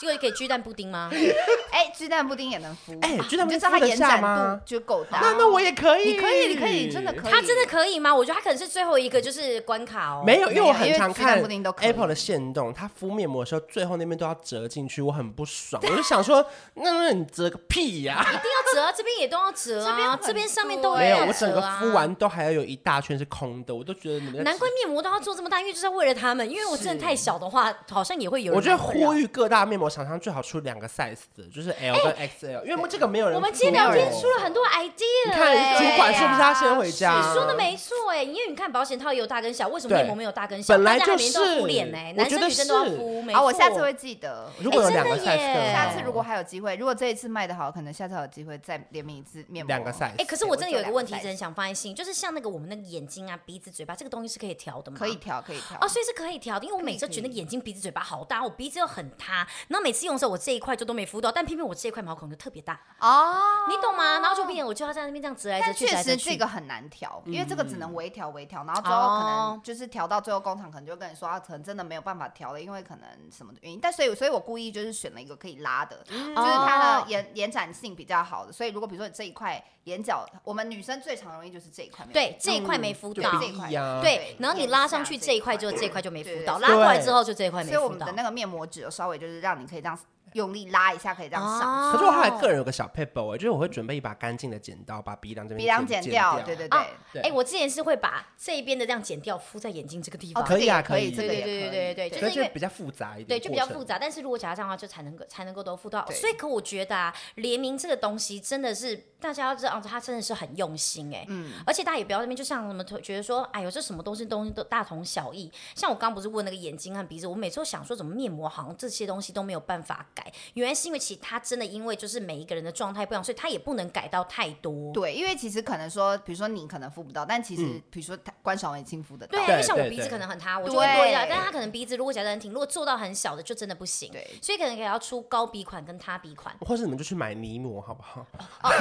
[0.01, 1.09] 就可以巨蛋布丁吗？
[1.71, 2.97] 哎，巨蛋布丁也能敷。
[3.01, 5.19] 哎，巨蛋布丁它延展度就够大。
[5.21, 7.31] 那那我也可以，你可以，你可以，真的可以。
[7.31, 8.13] 它真的可以吗？
[8.15, 10.23] 我觉得它可能是最后一个就是关卡哦。
[10.25, 11.41] 没有，因为我很常看
[11.81, 15.81] Apple 的线动，它敷面膜的时候，最后那边都要折进去，我很不爽。
[15.85, 18.21] 我就想说，那那你折个屁呀！
[18.21, 21.25] 一定要折啊，这边也都要折啊，这边上面都没有。
[21.25, 26.49] 我整个敷完都还要有一大圈是空的，我都觉得你们难怪面膜都要做这么大，因为就是为了他们。
[26.49, 28.53] 因为我真的太小的话，好像也会有。
[28.53, 30.65] 我觉得呼吁各大面膜厂商最好出。
[30.65, 33.35] 两个 size 的，就是 L 跟 XL，因为这个没有人。
[33.35, 37.15] 我们今天聊天出了很多 idea，你看主管是不是要先回家？
[37.15, 40.73] 你说的没错哎，因为你看保险套也有大跟小，为什么面膜没有大跟小？
[40.73, 43.23] 本来就是敷脸哎，男生女生都要敷。
[43.31, 44.49] 好，我下次会记得。
[44.59, 49.67] 如果有两个 size，下次如果还有机会，如果这一次卖的好，可能下次还有机会再联名一次面膜。
[49.67, 50.11] 两个 size。
[50.17, 54.97] 哎，可是我真的有一个问题，真想放在心，就是像那个我们那个眼睛啊、鼻子、嘴巴这个东西是可以调的吗？
[54.97, 55.77] 可以调，可以调。
[55.81, 61.45] 哦，所以是可以调的，因为我每次觉得眼睛、鼻子、嘴巴好大，我鼻子又很塌，然后每次用的时候我这一块就都没敷到，但。
[61.45, 64.17] 偏偏我这一块毛孔就特别大哦，你懂吗？
[64.19, 65.85] 然后就变，我就要在那边这样折来折去。
[65.85, 73.79] 但确实这个很难调，因为这个只能微调微调，然后最后可能就是调到最后工厂可能就跟你说啊，可能真的没有办法调了，因为可能什么的原因。
[73.79, 78.51] 但所以所以我故意就是选了一个可以拉的，就是它的延延展性比较好的。
[78.51, 83.69] 所以如果比如说你这一块眼角，我们女生最常容易就是这一块，对，这一块没敷到，这一块
[84.01, 87.79] 对，然后你拉上去这一块就这一块就没敷到，拉过来之后就这一块没敷到。
[87.79, 89.97] 所以我们的那个面膜纸稍微就是让你可以这样。
[90.35, 96.39] 用力拉一下可以这样上，可是我还个人有个小撇步，就是我会准备一把干净的剪刀，把鼻梁这边鼻梁剪掉。
[96.41, 100.43] 对对对，哎，我之前是会把这一边的这样剪掉，敷在眼睛这个地方。
[100.43, 103.97] 可以啊，可以，对对对对对对，就是因为比较复杂一点，对，就比较复杂。
[103.97, 106.05] 但是如果假如这样的话，就才能够才能够都敷到。
[106.11, 111.25] 所以，可我觉得啊，联名这个东西真的是大家要知道，它真的是很用心哎。
[111.29, 111.53] 嗯。
[111.65, 115.51] 而且大家也不要那边就像什么觉得说，哎呦，这什么东西东西都大同小异。
[115.73, 120.24] 像我刚不是问那个眼睛和鼻子，我每次都想说，怎么面膜好像这些东西都没有办法改，
[120.55, 120.99] 原来是因为。
[121.05, 124.91] 其他真的因为就是每一个人的状态不一样，所以他也不能改到太多。
[124.91, 127.61] 对，因为其实可能说，比如说你可能敷不到，但其实
[127.91, 129.37] 比如说他关韶文已经敷得到。
[129.37, 131.27] 对，因为像我鼻子可能很塌，我就会多一点。
[131.29, 134.11] 但是他可能鼻子如果假得很挺，如果做到很小的就真的不行。
[134.11, 138.25] 对，所以可能也要出高鼻款跟塌鼻款，或者你们就去买泥膜好不好？
[138.63, 138.71] 哦，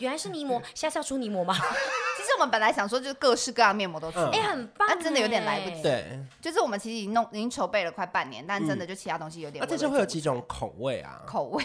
[0.00, 1.54] 原来是泥膜，下次要出泥膜吗？
[2.18, 5.82] 其实我们本来想说就是各式各样面膜都出，哎，很棒，但真的有点来不及。
[5.82, 9.64] 对，就是我们其实已经弄已经筹备了快半年，但真的就其他东西有点。
[9.64, 11.22] 那这次会有几种口味啊？
[11.26, 11.64] 口味。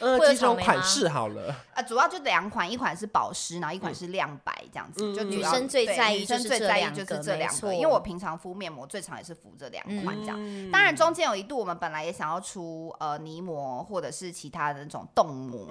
[0.00, 1.54] 嗯， 几种款式好了。
[1.74, 5.14] 啊，主要就两款，一款是保湿，然后一款是亮白这样子。
[5.14, 7.74] 就女生最在意，女生最在意就是这两个。
[7.74, 10.70] 因为我平常敷面膜最常也是敷这两款这样。
[10.70, 15.68] 当然中间有一度我们本来也想要出呃泥膜或者是其他的那种冻膜，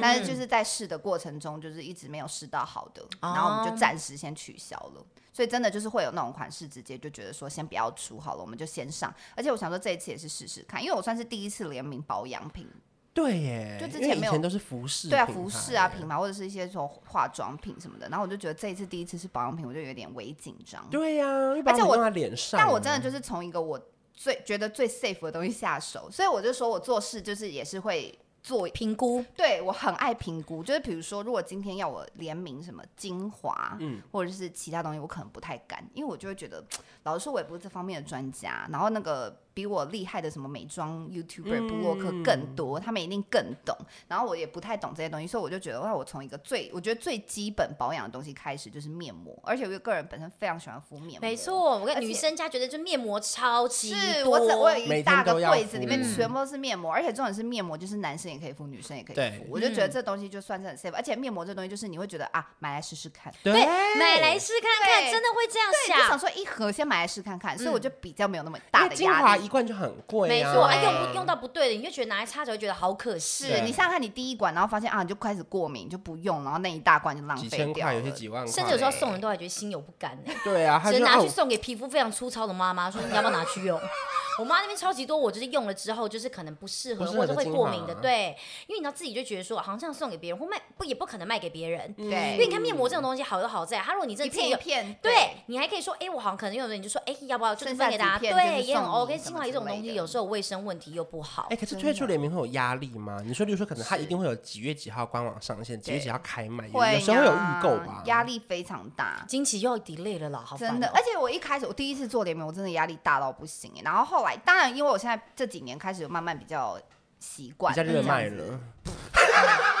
[0.00, 5.04] 但是就是在试的过程中就是一直没有试到好的，然后我们就暂时先取消了。
[5.32, 9.12] 所以真的就是会有那种款式，直接就觉得说先不要出好了，我们就先上。
[9.34, 12.68] 而且我想说这一次也是试试看，因为我算是第一次联名保养品。
[13.12, 18.08] 对耶，就之前没有，以前都是服饰，对啊，服饰啊品牌或者是一些说化妆品什么的。
[18.08, 20.84] 然后我就觉得这一次第一次是保养品，我就有点微紧张。
[20.90, 23.80] 对呀、啊，而且我脸上，但我真的就是从一个我
[24.12, 28.18] 最觉得最 safe 的东西下手，所以我就说我做事就是也是会。
[28.44, 36.62] 做评估，对，我很爱评估，就是比如说，如果今天要我联名什么精华，嗯，或者是其他东西，我可能不太敢，因为我就会觉得，
[37.04, 39.34] 老实说，我也不是这方面的专家，然后那个。
[39.54, 43.74] 比我厉害的什么美妆 YouTuber、布洛克更多，他们一定更懂。
[44.08, 49.38] 然后我也不太懂这些东西，所以我就觉得，哇，我从一个最我觉得最基本保养的东西开始，就是面膜。
[49.44, 51.20] 而且我个人本身非常喜欢敷面膜。
[51.20, 53.98] 没错，我跟女生家觉得就面膜超级多。
[54.00, 59.46] 是我我有一大个柜子里面全部都是面膜，而且重点是面膜就是男生也可以敷，女生也可以敷。
[59.48, 63.32] 我就觉得这东西就算是很 safe，而且面膜这东西就是你会觉得啊，买来试试看。
[63.44, 65.98] 对，买来试看看，真的会这样想。
[65.98, 69.43] 就想说一盒先买来试看看，所以我就比较没有那么大的压力。
[69.44, 73.48] 一罐就很贵，没错，哎，用不用到不对的，你就觉得拿来擦着会觉得好可惜。
[73.48, 77.66] 是你想想看，你第一罐，然后发现啊，你就开始过敏，就不用，然后那一大罐就浪费掉了。
[77.66, 80.32] 几千块，有些几万块，甚至有时候送人都还觉得心有不甘呢。
[80.42, 83.78] 对啊，只能拿去送给皮肤非常粗糙的妈妈，说你要不要拿去用？
[84.38, 87.94] 我妈那边超级多，我就是用了之后，就是可能不适合或者会过敏的。
[87.94, 91.92] 对，因为你知道自己就觉得说，好像这样送给别人或卖不也不可能卖给别人。
[91.94, 95.12] 对，因为你看面膜这种东西好就好在，它如果你这片一片，对
[95.46, 98.18] 你还可以说，哎，我好像可能用的，你就说，哎，要不要就是分给大家？
[98.18, 99.18] 对，也很 OK。
[99.18, 101.46] 精华这种东西有时候卫生问题又不好。
[101.50, 103.22] 哎，可是推出联名会有压力吗？
[103.24, 108.02] 你说，比如说，可能它一定会有几月几号官网上线，几月几号开卖，有时候会有预购吧？
[108.06, 110.88] 压力非常大，惊奇又要 delay 了啦，好真的。
[110.88, 113.72] 而且我一开始我第一次做联名，我真的压力大到不行。
[113.84, 114.98] 然后后来，当然因为我。
[115.04, 116.80] 现在这几年开始有慢慢比较
[117.20, 118.58] 习惯，比较热卖了。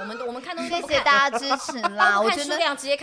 [0.00, 2.20] 我们我们看东西，谢谢大家支持啦！
[2.22, 2.58] 我觉得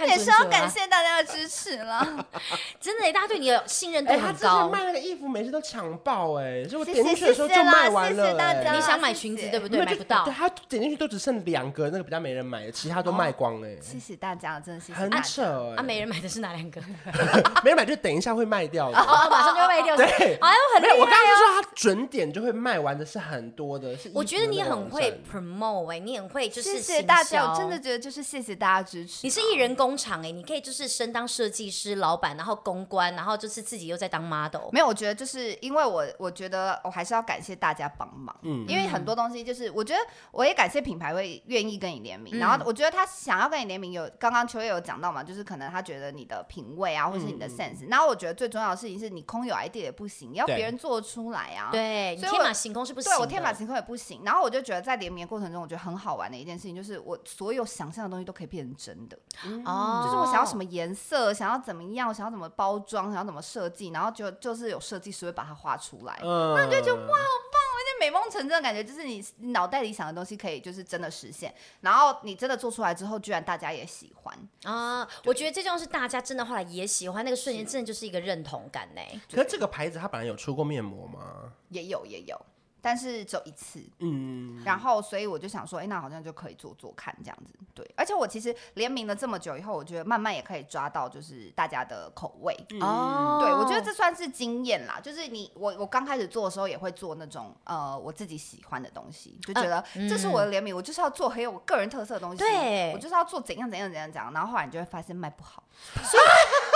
[0.08, 2.02] 也是要感谢大家的支持啦。
[2.80, 4.70] 真的，大家对你的信任度很高。
[4.70, 6.64] 卖那个衣服，每次都抢爆哎！
[6.66, 8.24] 所以我点进去的时候就卖完了。
[8.26, 8.74] 谢谢大家。
[8.74, 9.84] 你想买裙子对不对？
[9.84, 10.24] 买不到。
[10.24, 13.76] 对，他点进去都只剩两个，那个比较没人买的，其他都卖光哎。
[13.82, 15.84] 谢谢大家，真的是很扯啊！
[15.84, 16.82] 没人买的是哪两个？
[17.64, 18.98] 没人买就等一下会卖掉的。
[18.98, 19.98] 哦，马上就会卖掉。
[19.98, 20.96] 对，哎呦，很厉害。
[20.96, 23.96] 我刚刚说他准点就会卖完的是很多的。
[24.14, 26.85] 我觉得你很会 promote 哎，你很会就是。
[26.86, 29.22] 谢谢大家，我真的觉得就是谢谢大家支持。
[29.24, 34.70] 你是艺人工厂哎，你可以就是身当设计师、老板，然后公关，然后就是自己又在当 model。
[34.72, 38.36] 没有，我觉得就是因为我，我觉得我还是要感谢大家帮忙。
[38.44, 40.00] 嗯，因为很多东西就是，我觉得
[40.32, 42.38] 我也感谢品牌会愿意跟你联名。
[42.38, 47.90] 然后我觉得他想要跟你联名，有刚刚秋叶有讲到嘛，就是可能他觉得你的品味啊，或是你的 sense。
[47.90, 51.70] 然后我觉得最重要的事情是你空有 idea 也不行，你要别人做出来啊。
[51.72, 53.12] 对，你天马行空是不行。
[53.12, 54.22] 对，我天马行空也不行。
[54.24, 59.18] 然后我就觉得在联名的过程中，我觉得很好玩的一件事情就是我所有想象的东西都可以变成真的，
[59.66, 75.08] 哦，就是我想要什么颜色，想要怎么样，想要怎么包装，想要怎么设计，然后就就是有设计师会把它画出来，嗯，那你就觉得哇，好棒，而且美梦成真的感觉，就是你脑袋里想的东西可以就是真的实现，然后你真的做出来之后，居然大家也喜欢啊！
[75.26, 79.02] 我觉得最重要是大家真的后来也喜欢，那个瞬间真的就是一个认同感呢。
[79.32, 81.54] 可是这个牌子它本来有出过面膜吗？
[81.70, 82.40] 也有，也有。
[82.86, 87.84] 但是只有一次，嗯，然后所以我就想说，哎、欸，那好像就可以做做看这样子，对。
[87.98, 95.00] 而且我其实联名了这么久以后，我觉得慢慢也可以抓到就是大家的口味，哦、嗯，对，我觉得这算是经验啦。
[95.02, 104.32] 就是你我我刚开始做的时候也会做那种呃我自己喜欢的东西，就觉得这是我的联名，我就是要做很有我个人特色的东西，对，我就是要做怎样怎样怎样怎样。
[104.32, 105.64] 然后后来你就会发现卖不好，
[106.04, 106.75] 所以。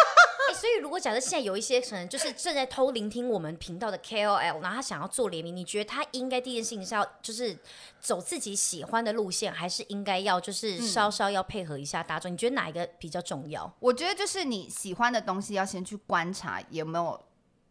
[0.53, 7.57] 所以，如果假设现在有一些可能就是正在偷聆听我们频道的 KOL，然后他想要做联名，你觉得他应该第一件事情是要就是
[7.99, 12.31] 走自己喜欢的路线，还是应该要就是稍稍要配合一下大众？
[12.31, 13.71] 嗯、你觉得哪一个比较重要？
[13.79, 17.19] 我觉得就是你喜欢的东西要先去观察有没有。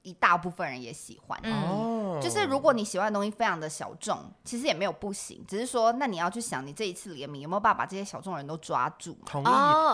[0.02, 9.16] 一大部分人也喜欢，嗯，就是如果你喜欢的东西非常的小众，其实也没有不行，只是说那你要去想，你这一次联名有没有办法把这些小众人都抓住？
[9.26, 9.46] 同意。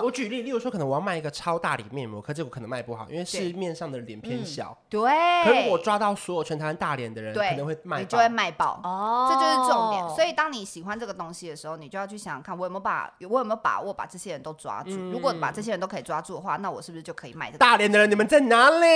[0.03, 4.77] 我举例，例如说，可能我要卖一个超大脸面膜，可这我可能卖不好，因为市面上的脸偏小。
[4.89, 5.01] 对。
[5.45, 8.81] 可是我抓到所有全台湾大脸的人，可能会卖，你就会卖爆。
[8.83, 9.29] 哦。
[9.31, 10.09] 这就是重点。
[10.15, 14.91] 所以当你喜欢这个东西的时候，你就要去想想看，我有没有把，我有没有把握把这些人都抓住？
[15.11, 17.51] 如果把这些人都可以抓住的话，那我是不是就可以卖？
[17.53, 18.87] 大脸的人，你们在哪里？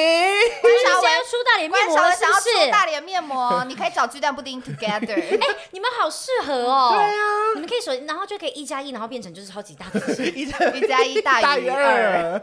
[1.09, 5.15] 要出大脸面膜是想要出大脸面膜，你可以找巨蛋布丁 together。
[5.41, 6.91] 哎，你们好适合哦。
[6.95, 10.01] 对啊，你们可以说，然后就可以一加一，然后变成就是超级大的
[10.31, 12.41] 一加一大于二，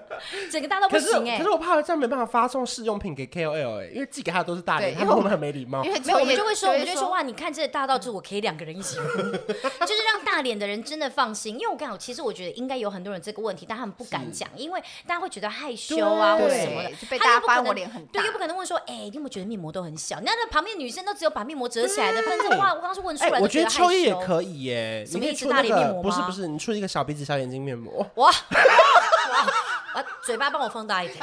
[0.52, 1.38] 整个大到不行哎。
[1.38, 5.84] 可是我怕这样没办法发送试用品给 KOL 哎，因为寄给他的都是大脸，他们很没礼貌。
[5.84, 11.56] 因为没有，我们就会说，我们就会说哇，你看这个大到就我可以两个人一起敷， 就是让大脸的人真的放心。
[11.56, 20.20] 因为我刚好，其实我觉得应该有很多人这个问题，但他们不敢讲，因为大家会觉得害羞啊或者什么的，被大家发现我脸很大，对，又不可能问说，哎，你有没有觉得面膜都很小？
[20.22, 23.42] 那那旁边女生都只有把面膜折起来的，反正话我刚刚是问出来的。
[23.42, 25.44] 我觉得秋叶也可以耶，什么意思？
[25.44, 26.10] 出大脸面膜吗？
[26.10, 28.10] 不是不是，你出一个小鼻子小眼睛面膜。
[28.16, 30.06] 哇哇！
[30.24, 31.20] 嘴巴帮我放大一点。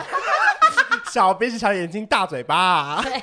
[1.10, 3.00] 小鼻子小眼睛大嘴巴。
[3.02, 3.22] 对。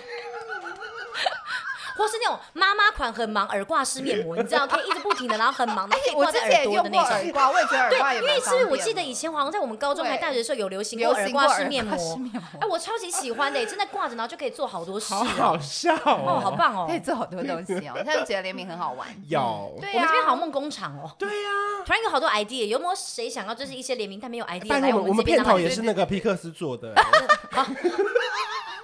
[2.00, 7.12] 或是那种妈妈款很忙耳挂式面膜，你知道可以一直不停的，然后很忙， 然后可以挂在耳朵的那种。
[7.12, 12.20] 耳挂，我也觉得耳因为是我记得以前好像在我们高中还大学的时候有流行过耳挂式面膜，
[12.62, 15.14] 哎，我超级喜欢的，真的挂着然后就可以做好多事。
[15.14, 17.94] 好好笑哦，好棒哦，可以做好多东西哦。
[18.06, 19.08] 他就觉得联名很好玩。
[19.28, 21.12] 有，对我们这边好梦工厂哦。
[21.20, 21.50] 对呀，
[21.86, 24.80] 突然有好多 idea，有没有谁想要就是一些联名但没有 idea？
[24.80, 26.94] 来我们我们片头也是那个皮克斯做的。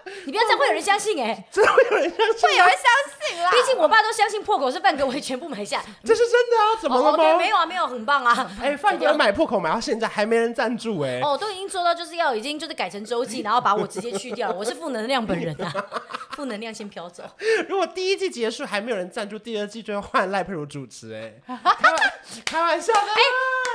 [0.25, 3.51] 你不要这样，会有人相信哎， 真的会有人相信，会有人相信啦。
[3.51, 6.77] 毕竟我爸都相信破口是范格维全部买下，这是真的啊？
[6.81, 7.37] 怎么了吗？
[7.37, 8.51] 没有啊，没有，很棒啊。
[8.61, 11.19] 哎， 范哥买破口买到现在还没人赞助哎。
[11.21, 14.51] 哦，都已经做到就是要已经就是改成周记，然后把我直接去掉。
[14.51, 15.73] 我是负能量本人啊，
[16.31, 17.23] 负能量先飘走。
[17.67, 21.33] 如果第一季结束还没有人赞助，第二季就要换赖佩如主持哎。
[21.47, 21.97] 开玩
[22.45, 22.99] 开玩笑的。
[22.99, 23.21] 哎，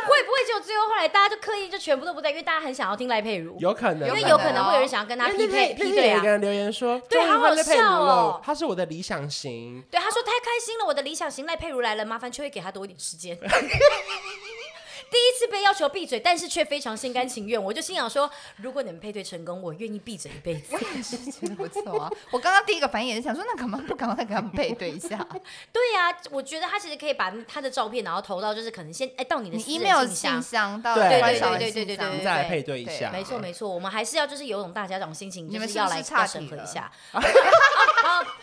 [0.06, 3.56] 会不会就最后后来大家就刻意就全部都不在，因为大家很想要听赖佩如。
[3.58, 6.36] 有可能，因为有可能会有人想要跟他匹配匹配啊。
[6.38, 9.82] 留言说，对，好好笑哦，他是我的理想型。
[9.90, 13.38] 对，他说太开心了，我的理想型赖佩如来了，麻烦秋叶给他多一点时间。
[15.10, 20.68] 第一次被要求闭嘴，但是却非常心甘情愿，我就心想说，如果你们配对成功，我愿意闭嘴一辈子。
[20.72, 22.10] 我也是觉得不错啊。
[22.30, 25.18] 我刚刚第一个反应也是想说，那干嘛不赶快跟他们配对一下？
[25.72, 33.10] 对呀、啊，我觉得他其实可以把他的照片，然后投到就是可能先哎到你的 email 信箱，到对对对对对对对，再来配对一下。
[33.10, 36.90] 没错没错，我们还是要就是有种大家长心情，就是要来审核一下。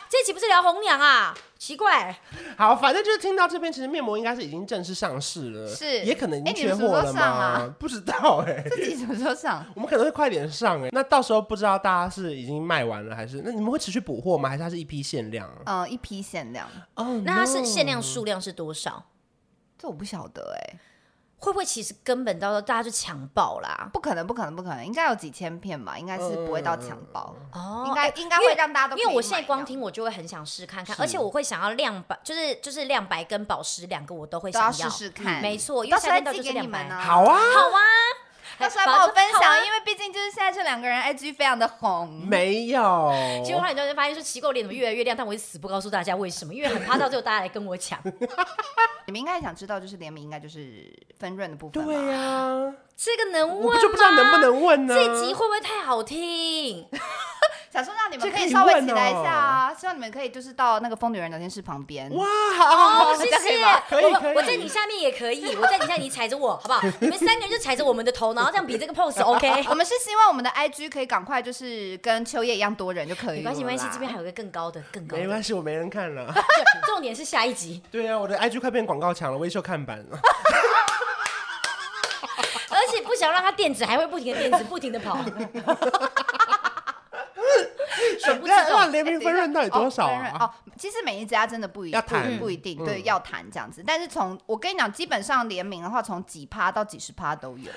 [0.09, 1.35] 这期不是聊红娘啊？
[1.57, 2.17] 奇怪。
[2.57, 7.73] 好，反正就是听到这边，其实面膜应该是已经正式上市了，是也可能已经缺货了吗？
[7.79, 8.63] 不知道哎。
[8.69, 9.65] 自己什么时候上？
[9.75, 10.89] 我们可能会快点上哎。
[10.91, 14.49] 那到时候不知道大家是已经卖完了，还是那你们会持续补货吗？
[14.49, 15.49] 还是它是一批限量？
[15.65, 16.67] 嗯，一批限量。
[16.95, 19.03] 哦，那它是限量数量是多少？
[19.77, 20.79] 这我不晓得哎。
[21.39, 23.89] 会不会其实根本到时候大家就抢爆啦？
[23.93, 25.97] 不可能，不可能，不可能，应该有几千片吧？
[25.97, 27.85] 应该是不会到抢爆哦。
[27.87, 35.41] 应该应该会让大家都因为我现在光听我就会很想试看看，而且我会想要亮白，就是就是亮白跟保湿两个我都会想要试试看。
[35.41, 36.89] 没错，因为夏天到就是亮白。
[36.89, 37.81] 好啊，好啊，
[38.59, 42.25] 到时候来帮我分享，因为毕竟就是现在这两个人 IG 非常的红。
[42.27, 43.11] 没有，
[43.45, 45.15] 结果后来你就会发现说奇怪，脸怎么越来越亮？
[45.15, 47.99] 但我一死不告诉大家为什么，因为很怕到最后大家来跟我抢。
[49.05, 51.85] 你们应该想知道，就是联名应该就是分润的部分。
[51.85, 53.73] 对呀、啊，这个能问吗？
[53.75, 54.95] 我就不知道能不能问呢？
[54.95, 56.87] 这集会不会太好听？
[57.71, 59.73] 想说让你们可以稍微期待一下啊！
[59.77, 62.11] 希望你们可以就是到那个疯女人聊天室旁边。
[62.15, 62.25] 哇，
[62.57, 63.63] 好，谢谢。
[63.91, 66.81] 我我在你下面也可以，我在你下面，你踩着我，好不好？
[66.99, 69.65] 你们三个人就踩着我们的头，然后这样比这个 pose OK。
[69.69, 73.39] 我们是希望我们的 IG 可以赶快就是跟秋叶一样多人就可以。
[73.39, 75.21] 没关系，没关系，这边还有一个更高的，更高的。
[75.21, 76.33] 没关系，我没人看了。
[76.87, 77.83] 重点是下一集。
[77.91, 80.19] 对啊，我的 IG 快变广告墙了，微秀看板了。
[83.17, 85.17] 想让它电子还会不停的电子，不停的跑。
[88.19, 90.37] 选不知道联名分润到底多少啊？
[90.39, 93.83] 哦，其实每一家真的不一定，不一定，对，要谈这样子。
[93.85, 97.71] 但是从我跟你讲，基本上联名的话，从几趴到几十趴都有。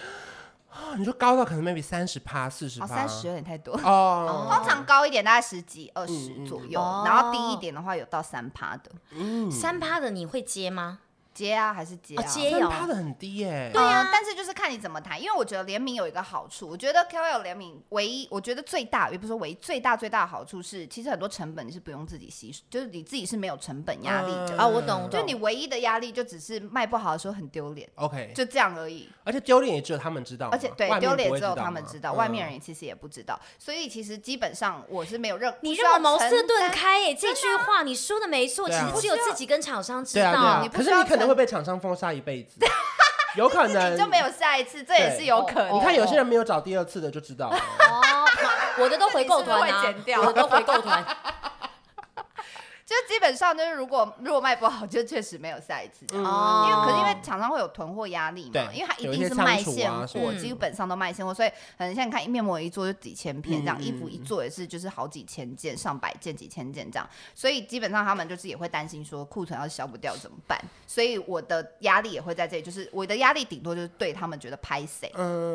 [0.97, 4.49] 你说高到可能 maybe 三十趴、四十趴，三十有点太多哦。
[4.53, 8.91] 通常高一点大概十几、二十左右，然后低一点的话有到三趴的。
[9.11, 11.01] 嗯，三趴的你会接吗？
[11.33, 12.23] 接啊，还是接啊？
[12.23, 13.71] 接有，趴的很低耶。
[13.73, 24.67] 对啊，但是就是看你怎么谈，因为我觉得联名有一个好处，我觉得 KOL 联名唯一，我觉得最大，也不是说唯一，最大最大的好处是，其实很多成本你是不用自己吸，就是你自己是没有成本压力的啊。
[24.67, 29.09] 我懂，就你唯一的压力就只是卖不好的时候很丢脸，OK，就这样而已。
[29.25, 33.39] 而且丢脸也只有他们知道，而且对丢脸只有他们知道，外面人其实也不知道。
[33.59, 40.67] 所以其实基本上我是没有任你让我茅塞顿开耶，这句话你说的没错，其实只有自己跟厂商知道。
[40.73, 42.13] 可是你可能会被厂商封杀。
[42.13, 42.59] 一辈子，
[43.37, 45.77] 有可能你就没有下一次，这也是有可能。
[45.77, 47.57] 你看有些人没有找第二次的就知道了。
[47.57, 48.27] 哦，
[48.79, 49.85] 我的都回购团啊，
[50.21, 51.05] 我的都回购团。
[52.91, 56.25] 就基本上就是，如果如果卖不好，就确实没有下一次这样。
[56.25, 56.67] 哦。
[56.69, 70.61] 因为可是因为厂商会有囤货压力嘛，因为它一定是卖现货，基本上都卖现货，所以可能像你看面膜一做就几千片这样，衣服一做也是就是好几千件、上百件、几千件这样，所以基本上他们就是也会担心说库存要是销不掉怎么办？
[70.89, 75.09] 所以我的压力也会在这里，就是我的压力顶多就是对他们觉得拍谁，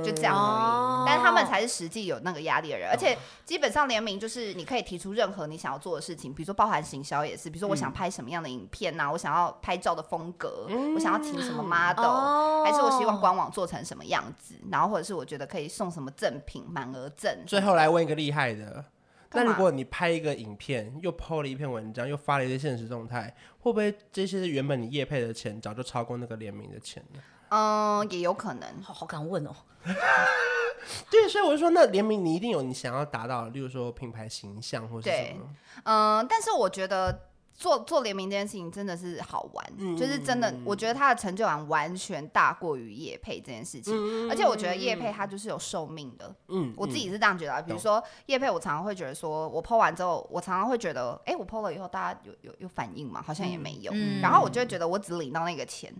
[0.05, 1.05] 就这样而已。
[1.05, 7.24] 但是他们才是实际有那个压力的人，而且基本上联名就是你可以提出任何你想要做的事情，比如说包含行销。
[7.25, 17.43] 也是，比如说我想拍什么样的影片呐、我想要拍照的风格，嗯、我想要请什么 model，、哦、还是我希望官网做成什么样子，然后或者是我觉得可以送什么赠品，满额赠。
[17.45, 18.85] 最后来问一个厉害的，
[19.31, 27.19] 那如果你拍一个影片，又 po 了一篇文章，又发了一些现实动态，会不会这些原本你业配的钱早就超过那个联名的钱呢？
[27.55, 28.81] 嗯，也有可能。
[28.83, 29.51] 好好敢问哦。
[31.09, 35.49] 对，所以我就说，那联名你一定有你想要达到，例如说品牌形象或者什么。
[35.83, 37.29] 嗯，但是我觉得。
[37.57, 43.93] 做做联名这件事情真的是好玩，嗯、就是真的，我觉得它的成就感完全大过于叶配这件事情。
[43.95, 47.61] 嗯、而且我觉得叶配它就是有寿命的，嗯，我自己是这样觉得。
[47.61, 53.23] 比如说叶配，我常常会觉得说，我 po 完之后，我常常会觉得，哎、欸，我 po 了以后，大家有有有反应吗？
[53.25, 53.89] 好像也没有。
[53.95, 55.95] 嗯、然后我就会觉得，我只领到那个钱。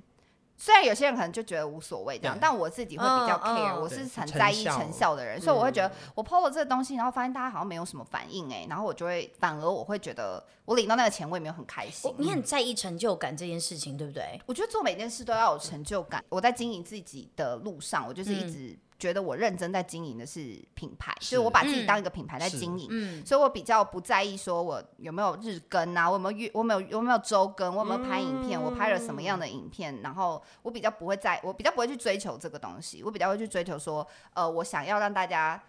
[0.58, 12.14] 虽然有些人可能就觉得无所谓这样，但我自己会比较 care，、嗯、我是很在意成效的人，所以我会觉得我 PO 了这个东西，然后发现大家好像没有什么反应哎、欸，然后我就会反而我会觉得我领到那个钱我也没有很开心。
[12.18, 14.42] 你很在意成就感这件事情，对不对？
[14.46, 16.24] 我觉得做每件事都要有成就感。
[16.30, 18.78] 我在经营自己的路上，我就是一直、嗯。
[18.98, 35.62] 觉得我认真在经营的是品牌，是就是我把自己当一个品牌在经营，嗯，所以我比较不在意说我有没有日更啊，我有没有月，我没有有没有周更，我有没有拍影片，嗯、我拍了什么样的影片，然后我比较不会在，我比较不会去追求这个东西，我比较会去追求说，呃，我想要让大家。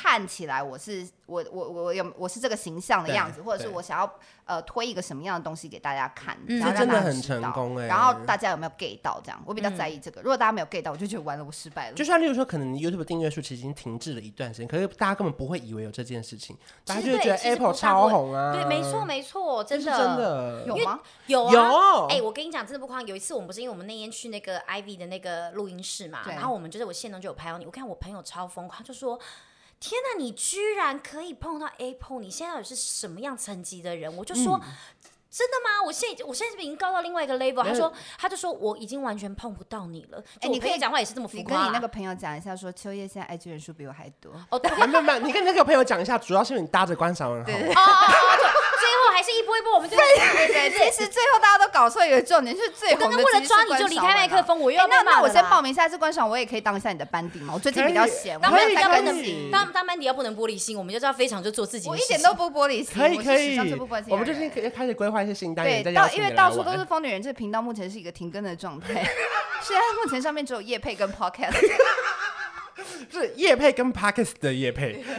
[0.00, 7.88] 看起来我是我我我有我是这个形象的样子，或者是我想要呃推一个什么样的东西给大家看，然后真的很成功哎。
[7.88, 9.42] 然后大家有没有 get 到这样？
[9.44, 10.20] 我比较在意这个。
[10.22, 11.96] 如果大家没有 get 到，我就觉得完了，我失败了。
[11.96, 18.52] 就像例如说，可能 YouTube 订阅数其实已经停滞了一段时间，可是大家根本不会以为有这件事情，大家就会觉得 Apple 超红啊。
[18.52, 21.00] 对，没错没错，真的真的有吗？
[21.26, 22.06] 有啊。
[22.08, 23.06] 哎，我跟你讲，真的不夸张。
[23.08, 29.18] 有一次我们不是因为我们那天去那个 Ivy 的那个录音室嘛，然后我们就是我现场就有拍到你，我看我朋友超疯狂，就说。
[29.80, 32.20] 天哪，你居然可以碰到 Apple！
[32.20, 34.16] 你现在到底是什么样层级的人？
[34.16, 34.60] 我就说。
[34.62, 34.68] 嗯
[35.30, 35.84] 真的吗？
[35.84, 37.62] 我现在我现在是不是已经高到另外一个 level？
[37.62, 40.24] 他说，他就说我已经完全碰不到你了。
[40.40, 41.54] 哎，你可以讲话也是这么浮夸。
[41.54, 44.32] 跟你那个朋友讲一下，说秋叶现在 IG 人数比我还多。
[44.48, 47.52] 哦，对，没有没有，你跟那个朋友讲一下，主要是你搭着观赏文好。
[49.18, 50.90] 还是一波一波，我们就对对对。
[50.92, 53.16] 其实最后大家都搞错一个重点，就是最红的。
[53.16, 57.52] 为了抓你就离开麦克风，我又那那我先报名一下，这关韶文我也可以当一下你的班底嘛。
[57.52, 61.88] 我最近比较闲，当班底要不能当当班底要不能玻璃心，我们就知道非常就做自己。
[61.88, 63.58] 我一点都不玻璃心，可以可以。
[64.08, 65.84] 我们最近可以开始规划一些新单元。
[66.14, 69.02] 因为到处都是疯女人，这个频道目前是一个停更的状态。
[69.60, 71.58] 现在目前上面只有叶配跟 podcast，
[73.10, 75.04] 是叶配跟 podcast 的叶配。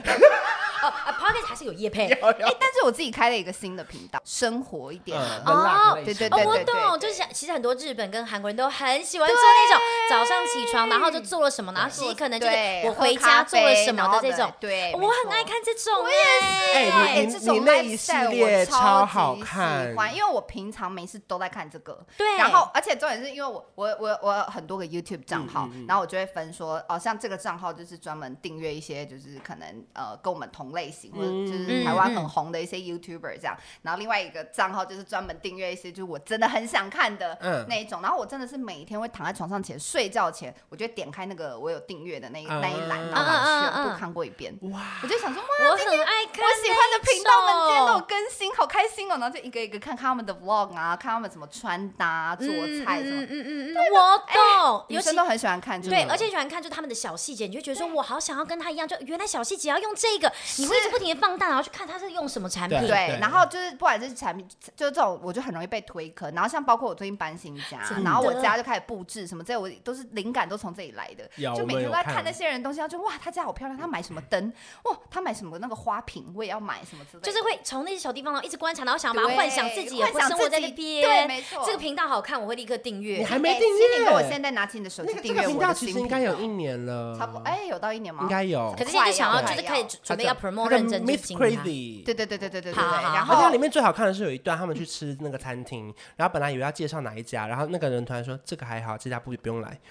[0.81, 0.93] 哦
[1.29, 5.19] ，Podcast 还是有叶配， 哎，但是我自己开了一个新的频道，生活一点。
[5.45, 12.55] 哦，对对对，我懂，就是其实很多日本跟韩国人都很喜欢做那种早上起床，然后就做了什么，然后其实可能就是
[12.85, 16.91] 我回家做了什么的这种，对，我很爱看这种，我也是。
[16.91, 30.69] 哎，这种那一系列超好看，因为我平常没事都在看这个，对，然后而且重点是因为我我我我有很多个 YouTube 账号，然后我就会分说，哦，像这个账号就是专门订阅一些就是可能呃跟我们同。
[30.69, 44.57] 类型或者就是台湾很红的一些 YouTuber 这样，然后另外一个账号就是专门订阅一些就是我真的很想看的那一种，然后我真的是每一天会躺在床上前睡觉前，我就点开那个我有订阅的那一那一栏，然后把全部看过一遍。
[44.71, 44.99] 哇！
[45.03, 49.17] 我就想说，哇，我很爱看我喜欢的频道们今天都有更新，好开心哦！
[49.19, 53.21] 然后就一个一个看看他们的 Vlog 啊，看他们怎么穿搭、做菜什么。
[53.21, 60.31] 嗯嗯嗯，我懂，女生都很喜欢看，对，而且喜欢看就是他们的小细节，你就觉得说我好想要跟他一样，就原来小细节要用这个。
[60.57, 62.79] 你会一直不停的放大，然后去看他是用什么产品。
[62.87, 66.33] 对，然后就是不管是产品，就是这种，我就很容易被推坑。
[66.33, 71.29] 然后像包括我最近搬新家，然后我家就开始布置什么这些，我都是灵感都从这里来的。
[71.55, 74.51] 就每天都在看那些人东西，然后就哇，他家好漂亮，他买什么灯？
[74.83, 77.25] 哇，他买什么那个花瓶，我也要买什么之类的。
[77.25, 81.03] 就是会从那些小地方，然后一直观察，然后想要把它幻想自己也会生活在那边。
[81.03, 81.63] 对，没错。
[81.65, 83.17] 这个频道好看，我会立刻订阅。
[83.17, 83.99] 你还没订阅？
[83.99, 87.17] 你跟我现在拿起你的手机订阅我的频道，其实应该有一年了。
[87.17, 88.23] 差不多，哎，有到一年吗？
[88.23, 88.73] 应该有。
[88.77, 91.35] 可是现在想要就是开始准备要 promote 认真去。
[91.35, 92.73] Crazy，对对对对对对对。
[92.73, 99.79] 然后它里面最好看的是有一段他们去吃那个餐厅，然后本来以为要介绍哪一家，然后 那个人突然说这个还好，这家不不用来。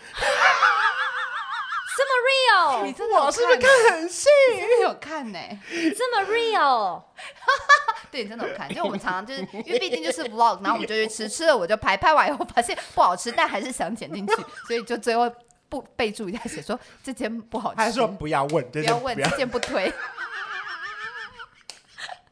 [1.98, 4.28] 这么 real， 你真的我是不是看很细？
[4.56, 5.38] 真的有看呢，
[5.96, 7.02] 这么 real，
[8.08, 14.34] 对，你真的有看，因为我们常常就是因为毕竟就是 vlog，然后我们就去吃，吃了我就拍，拍完以后发现不好吃，但还是想剪进去，
[14.68, 15.28] 所以就最后
[15.68, 19.92] 不备注一下写说这间不好吃，还说不要问，不要问，这间不推。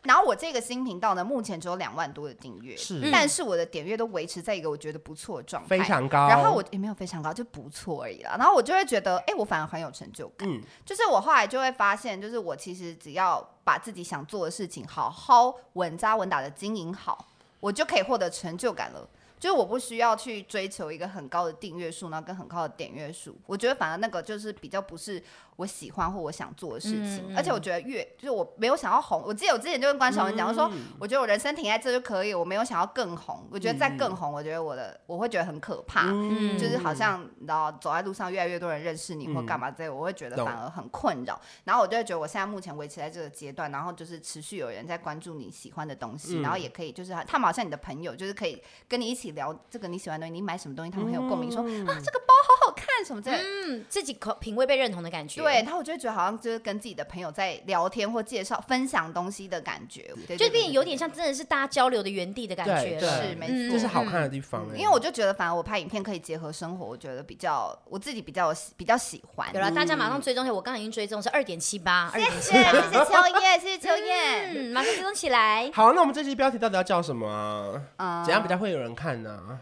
[0.07, 6.28] 然后我这个新频道呢，目前只有两万多的订阅，是，但是我的点阅都维持在一个我觉得不错的状态，非常高。
[6.28, 8.36] 然后我也没有非常高，就不错而已啦。
[8.38, 10.48] 然后我就会觉得，哎，我反而很有成就感。
[10.48, 17.26] 嗯，就是我后来就会发现，就是我其实只要把自己想做的事情好好稳扎稳打的经营好，
[17.61, 19.09] 我就可以获得成就感了。
[19.38, 23.36] 就是我不需要去追求一个很高的订阅数，然后跟很高的点阅数。
[23.46, 25.22] 我觉得反而那个就是比较不是。
[25.57, 29.22] 我喜欢或我想做的事情，嗯、而且我觉得越就是我没有想要红。
[29.24, 33.46] 我记得我之前就跟关韶文讲，我、嗯、说我觉得我人生停在这就可以，我没有想要更红。
[33.50, 41.40] 我觉得再更红，我觉得我的我会觉得很可怕，嗯、就是好像你知道走在路上越来越多人认识你或干嘛之类，我会觉得反而很困扰。
[41.42, 55.45] 嗯、然后我就会觉得我现在目前维持在这个阶段，然后就是持续有人在关注你喜欢的东西，嗯、然后也可以就是他们好像你的朋友，就是可以跟你一起聊这个你喜欢的东西，你买什么东西他们很有共鸣，说、嗯、啊这个包好好看什么之类，嗯，自己口品味被认同的感觉。
[55.47, 64.66] 对，然后我就觉得好像就是跟自己的朋友在聊天或介绍、分享东西的感觉，就变有点像真的是大家交流的原地的感觉，是没错，这是好看的地方。
[64.74, 69.49] 因为我就觉得，反正我拍影片可以结合生活，我觉得比较我自己比较比较喜欢。
[69.55, 75.70] 有了，大家马上追踪一下，我刚刚已经追踪是二点七八，谢谢谢谢秋叶，谢谢秋叶，嗯，马上追踪起来。
[75.72, 78.24] 好，那我们这期标题到底要叫什么啊？
[78.24, 79.59] 怎样比较会有人看呢？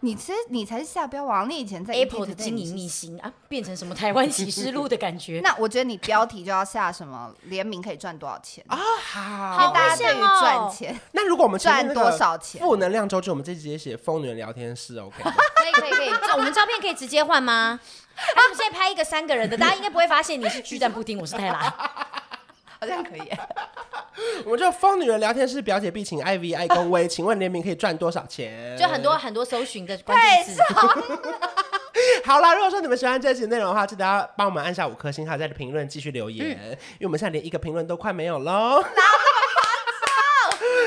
[0.00, 5.40] 你其实你才是下标王，你以前在 Apple 的经营秘辛啊，变成什么台湾启示录的感觉？
[5.44, 8.78] 那我觉得你标题就要下什么联名可以赚多少钱啊？
[8.78, 11.00] 好，好大家对于赚钱。
[11.12, 12.60] 那如果我们赚多少钱？
[12.60, 15.16] 负能量周记，我们这直接写疯女人聊天室，OK？
[15.24, 17.80] 可以可以可以，我们照片可以直接换吗？
[18.36, 21.74] 那我们现在拍一个三个人的，大家应该不会发现你是巨蛋布丁，我是泰辣，
[22.80, 23.22] 好像可以。
[24.44, 28.76] 我们就疯女人聊天室，表姐必请 I V I 公威， 请问联名可以赚多少钱？
[28.76, 30.62] 就很多很多搜寻的关键词。
[32.24, 38.84] 好啦，如果说你们喜欢这期内容的话，记得要帮我们按下五颗星，还有在评论继续留言，嗯、因为我们现在连一个评论都快没有喽。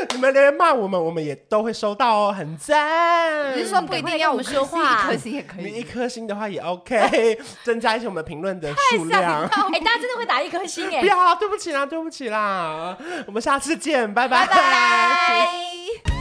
[0.14, 3.56] 你们留言骂我们，我们也都会收到哦，很赞。
[3.56, 5.66] 你是说不一定要我们说话，一颗星也可以。
[5.66, 9.44] 你一颗星的话也 OK， 增加一些我们评论的数量。
[9.74, 11.02] 哎，大家真的会打一颗星哎？
[11.02, 12.98] 不要，对不起啦，对不起啦，
[13.28, 14.46] 我们下次见，拜拜。
[14.46, 16.21] 拜拜。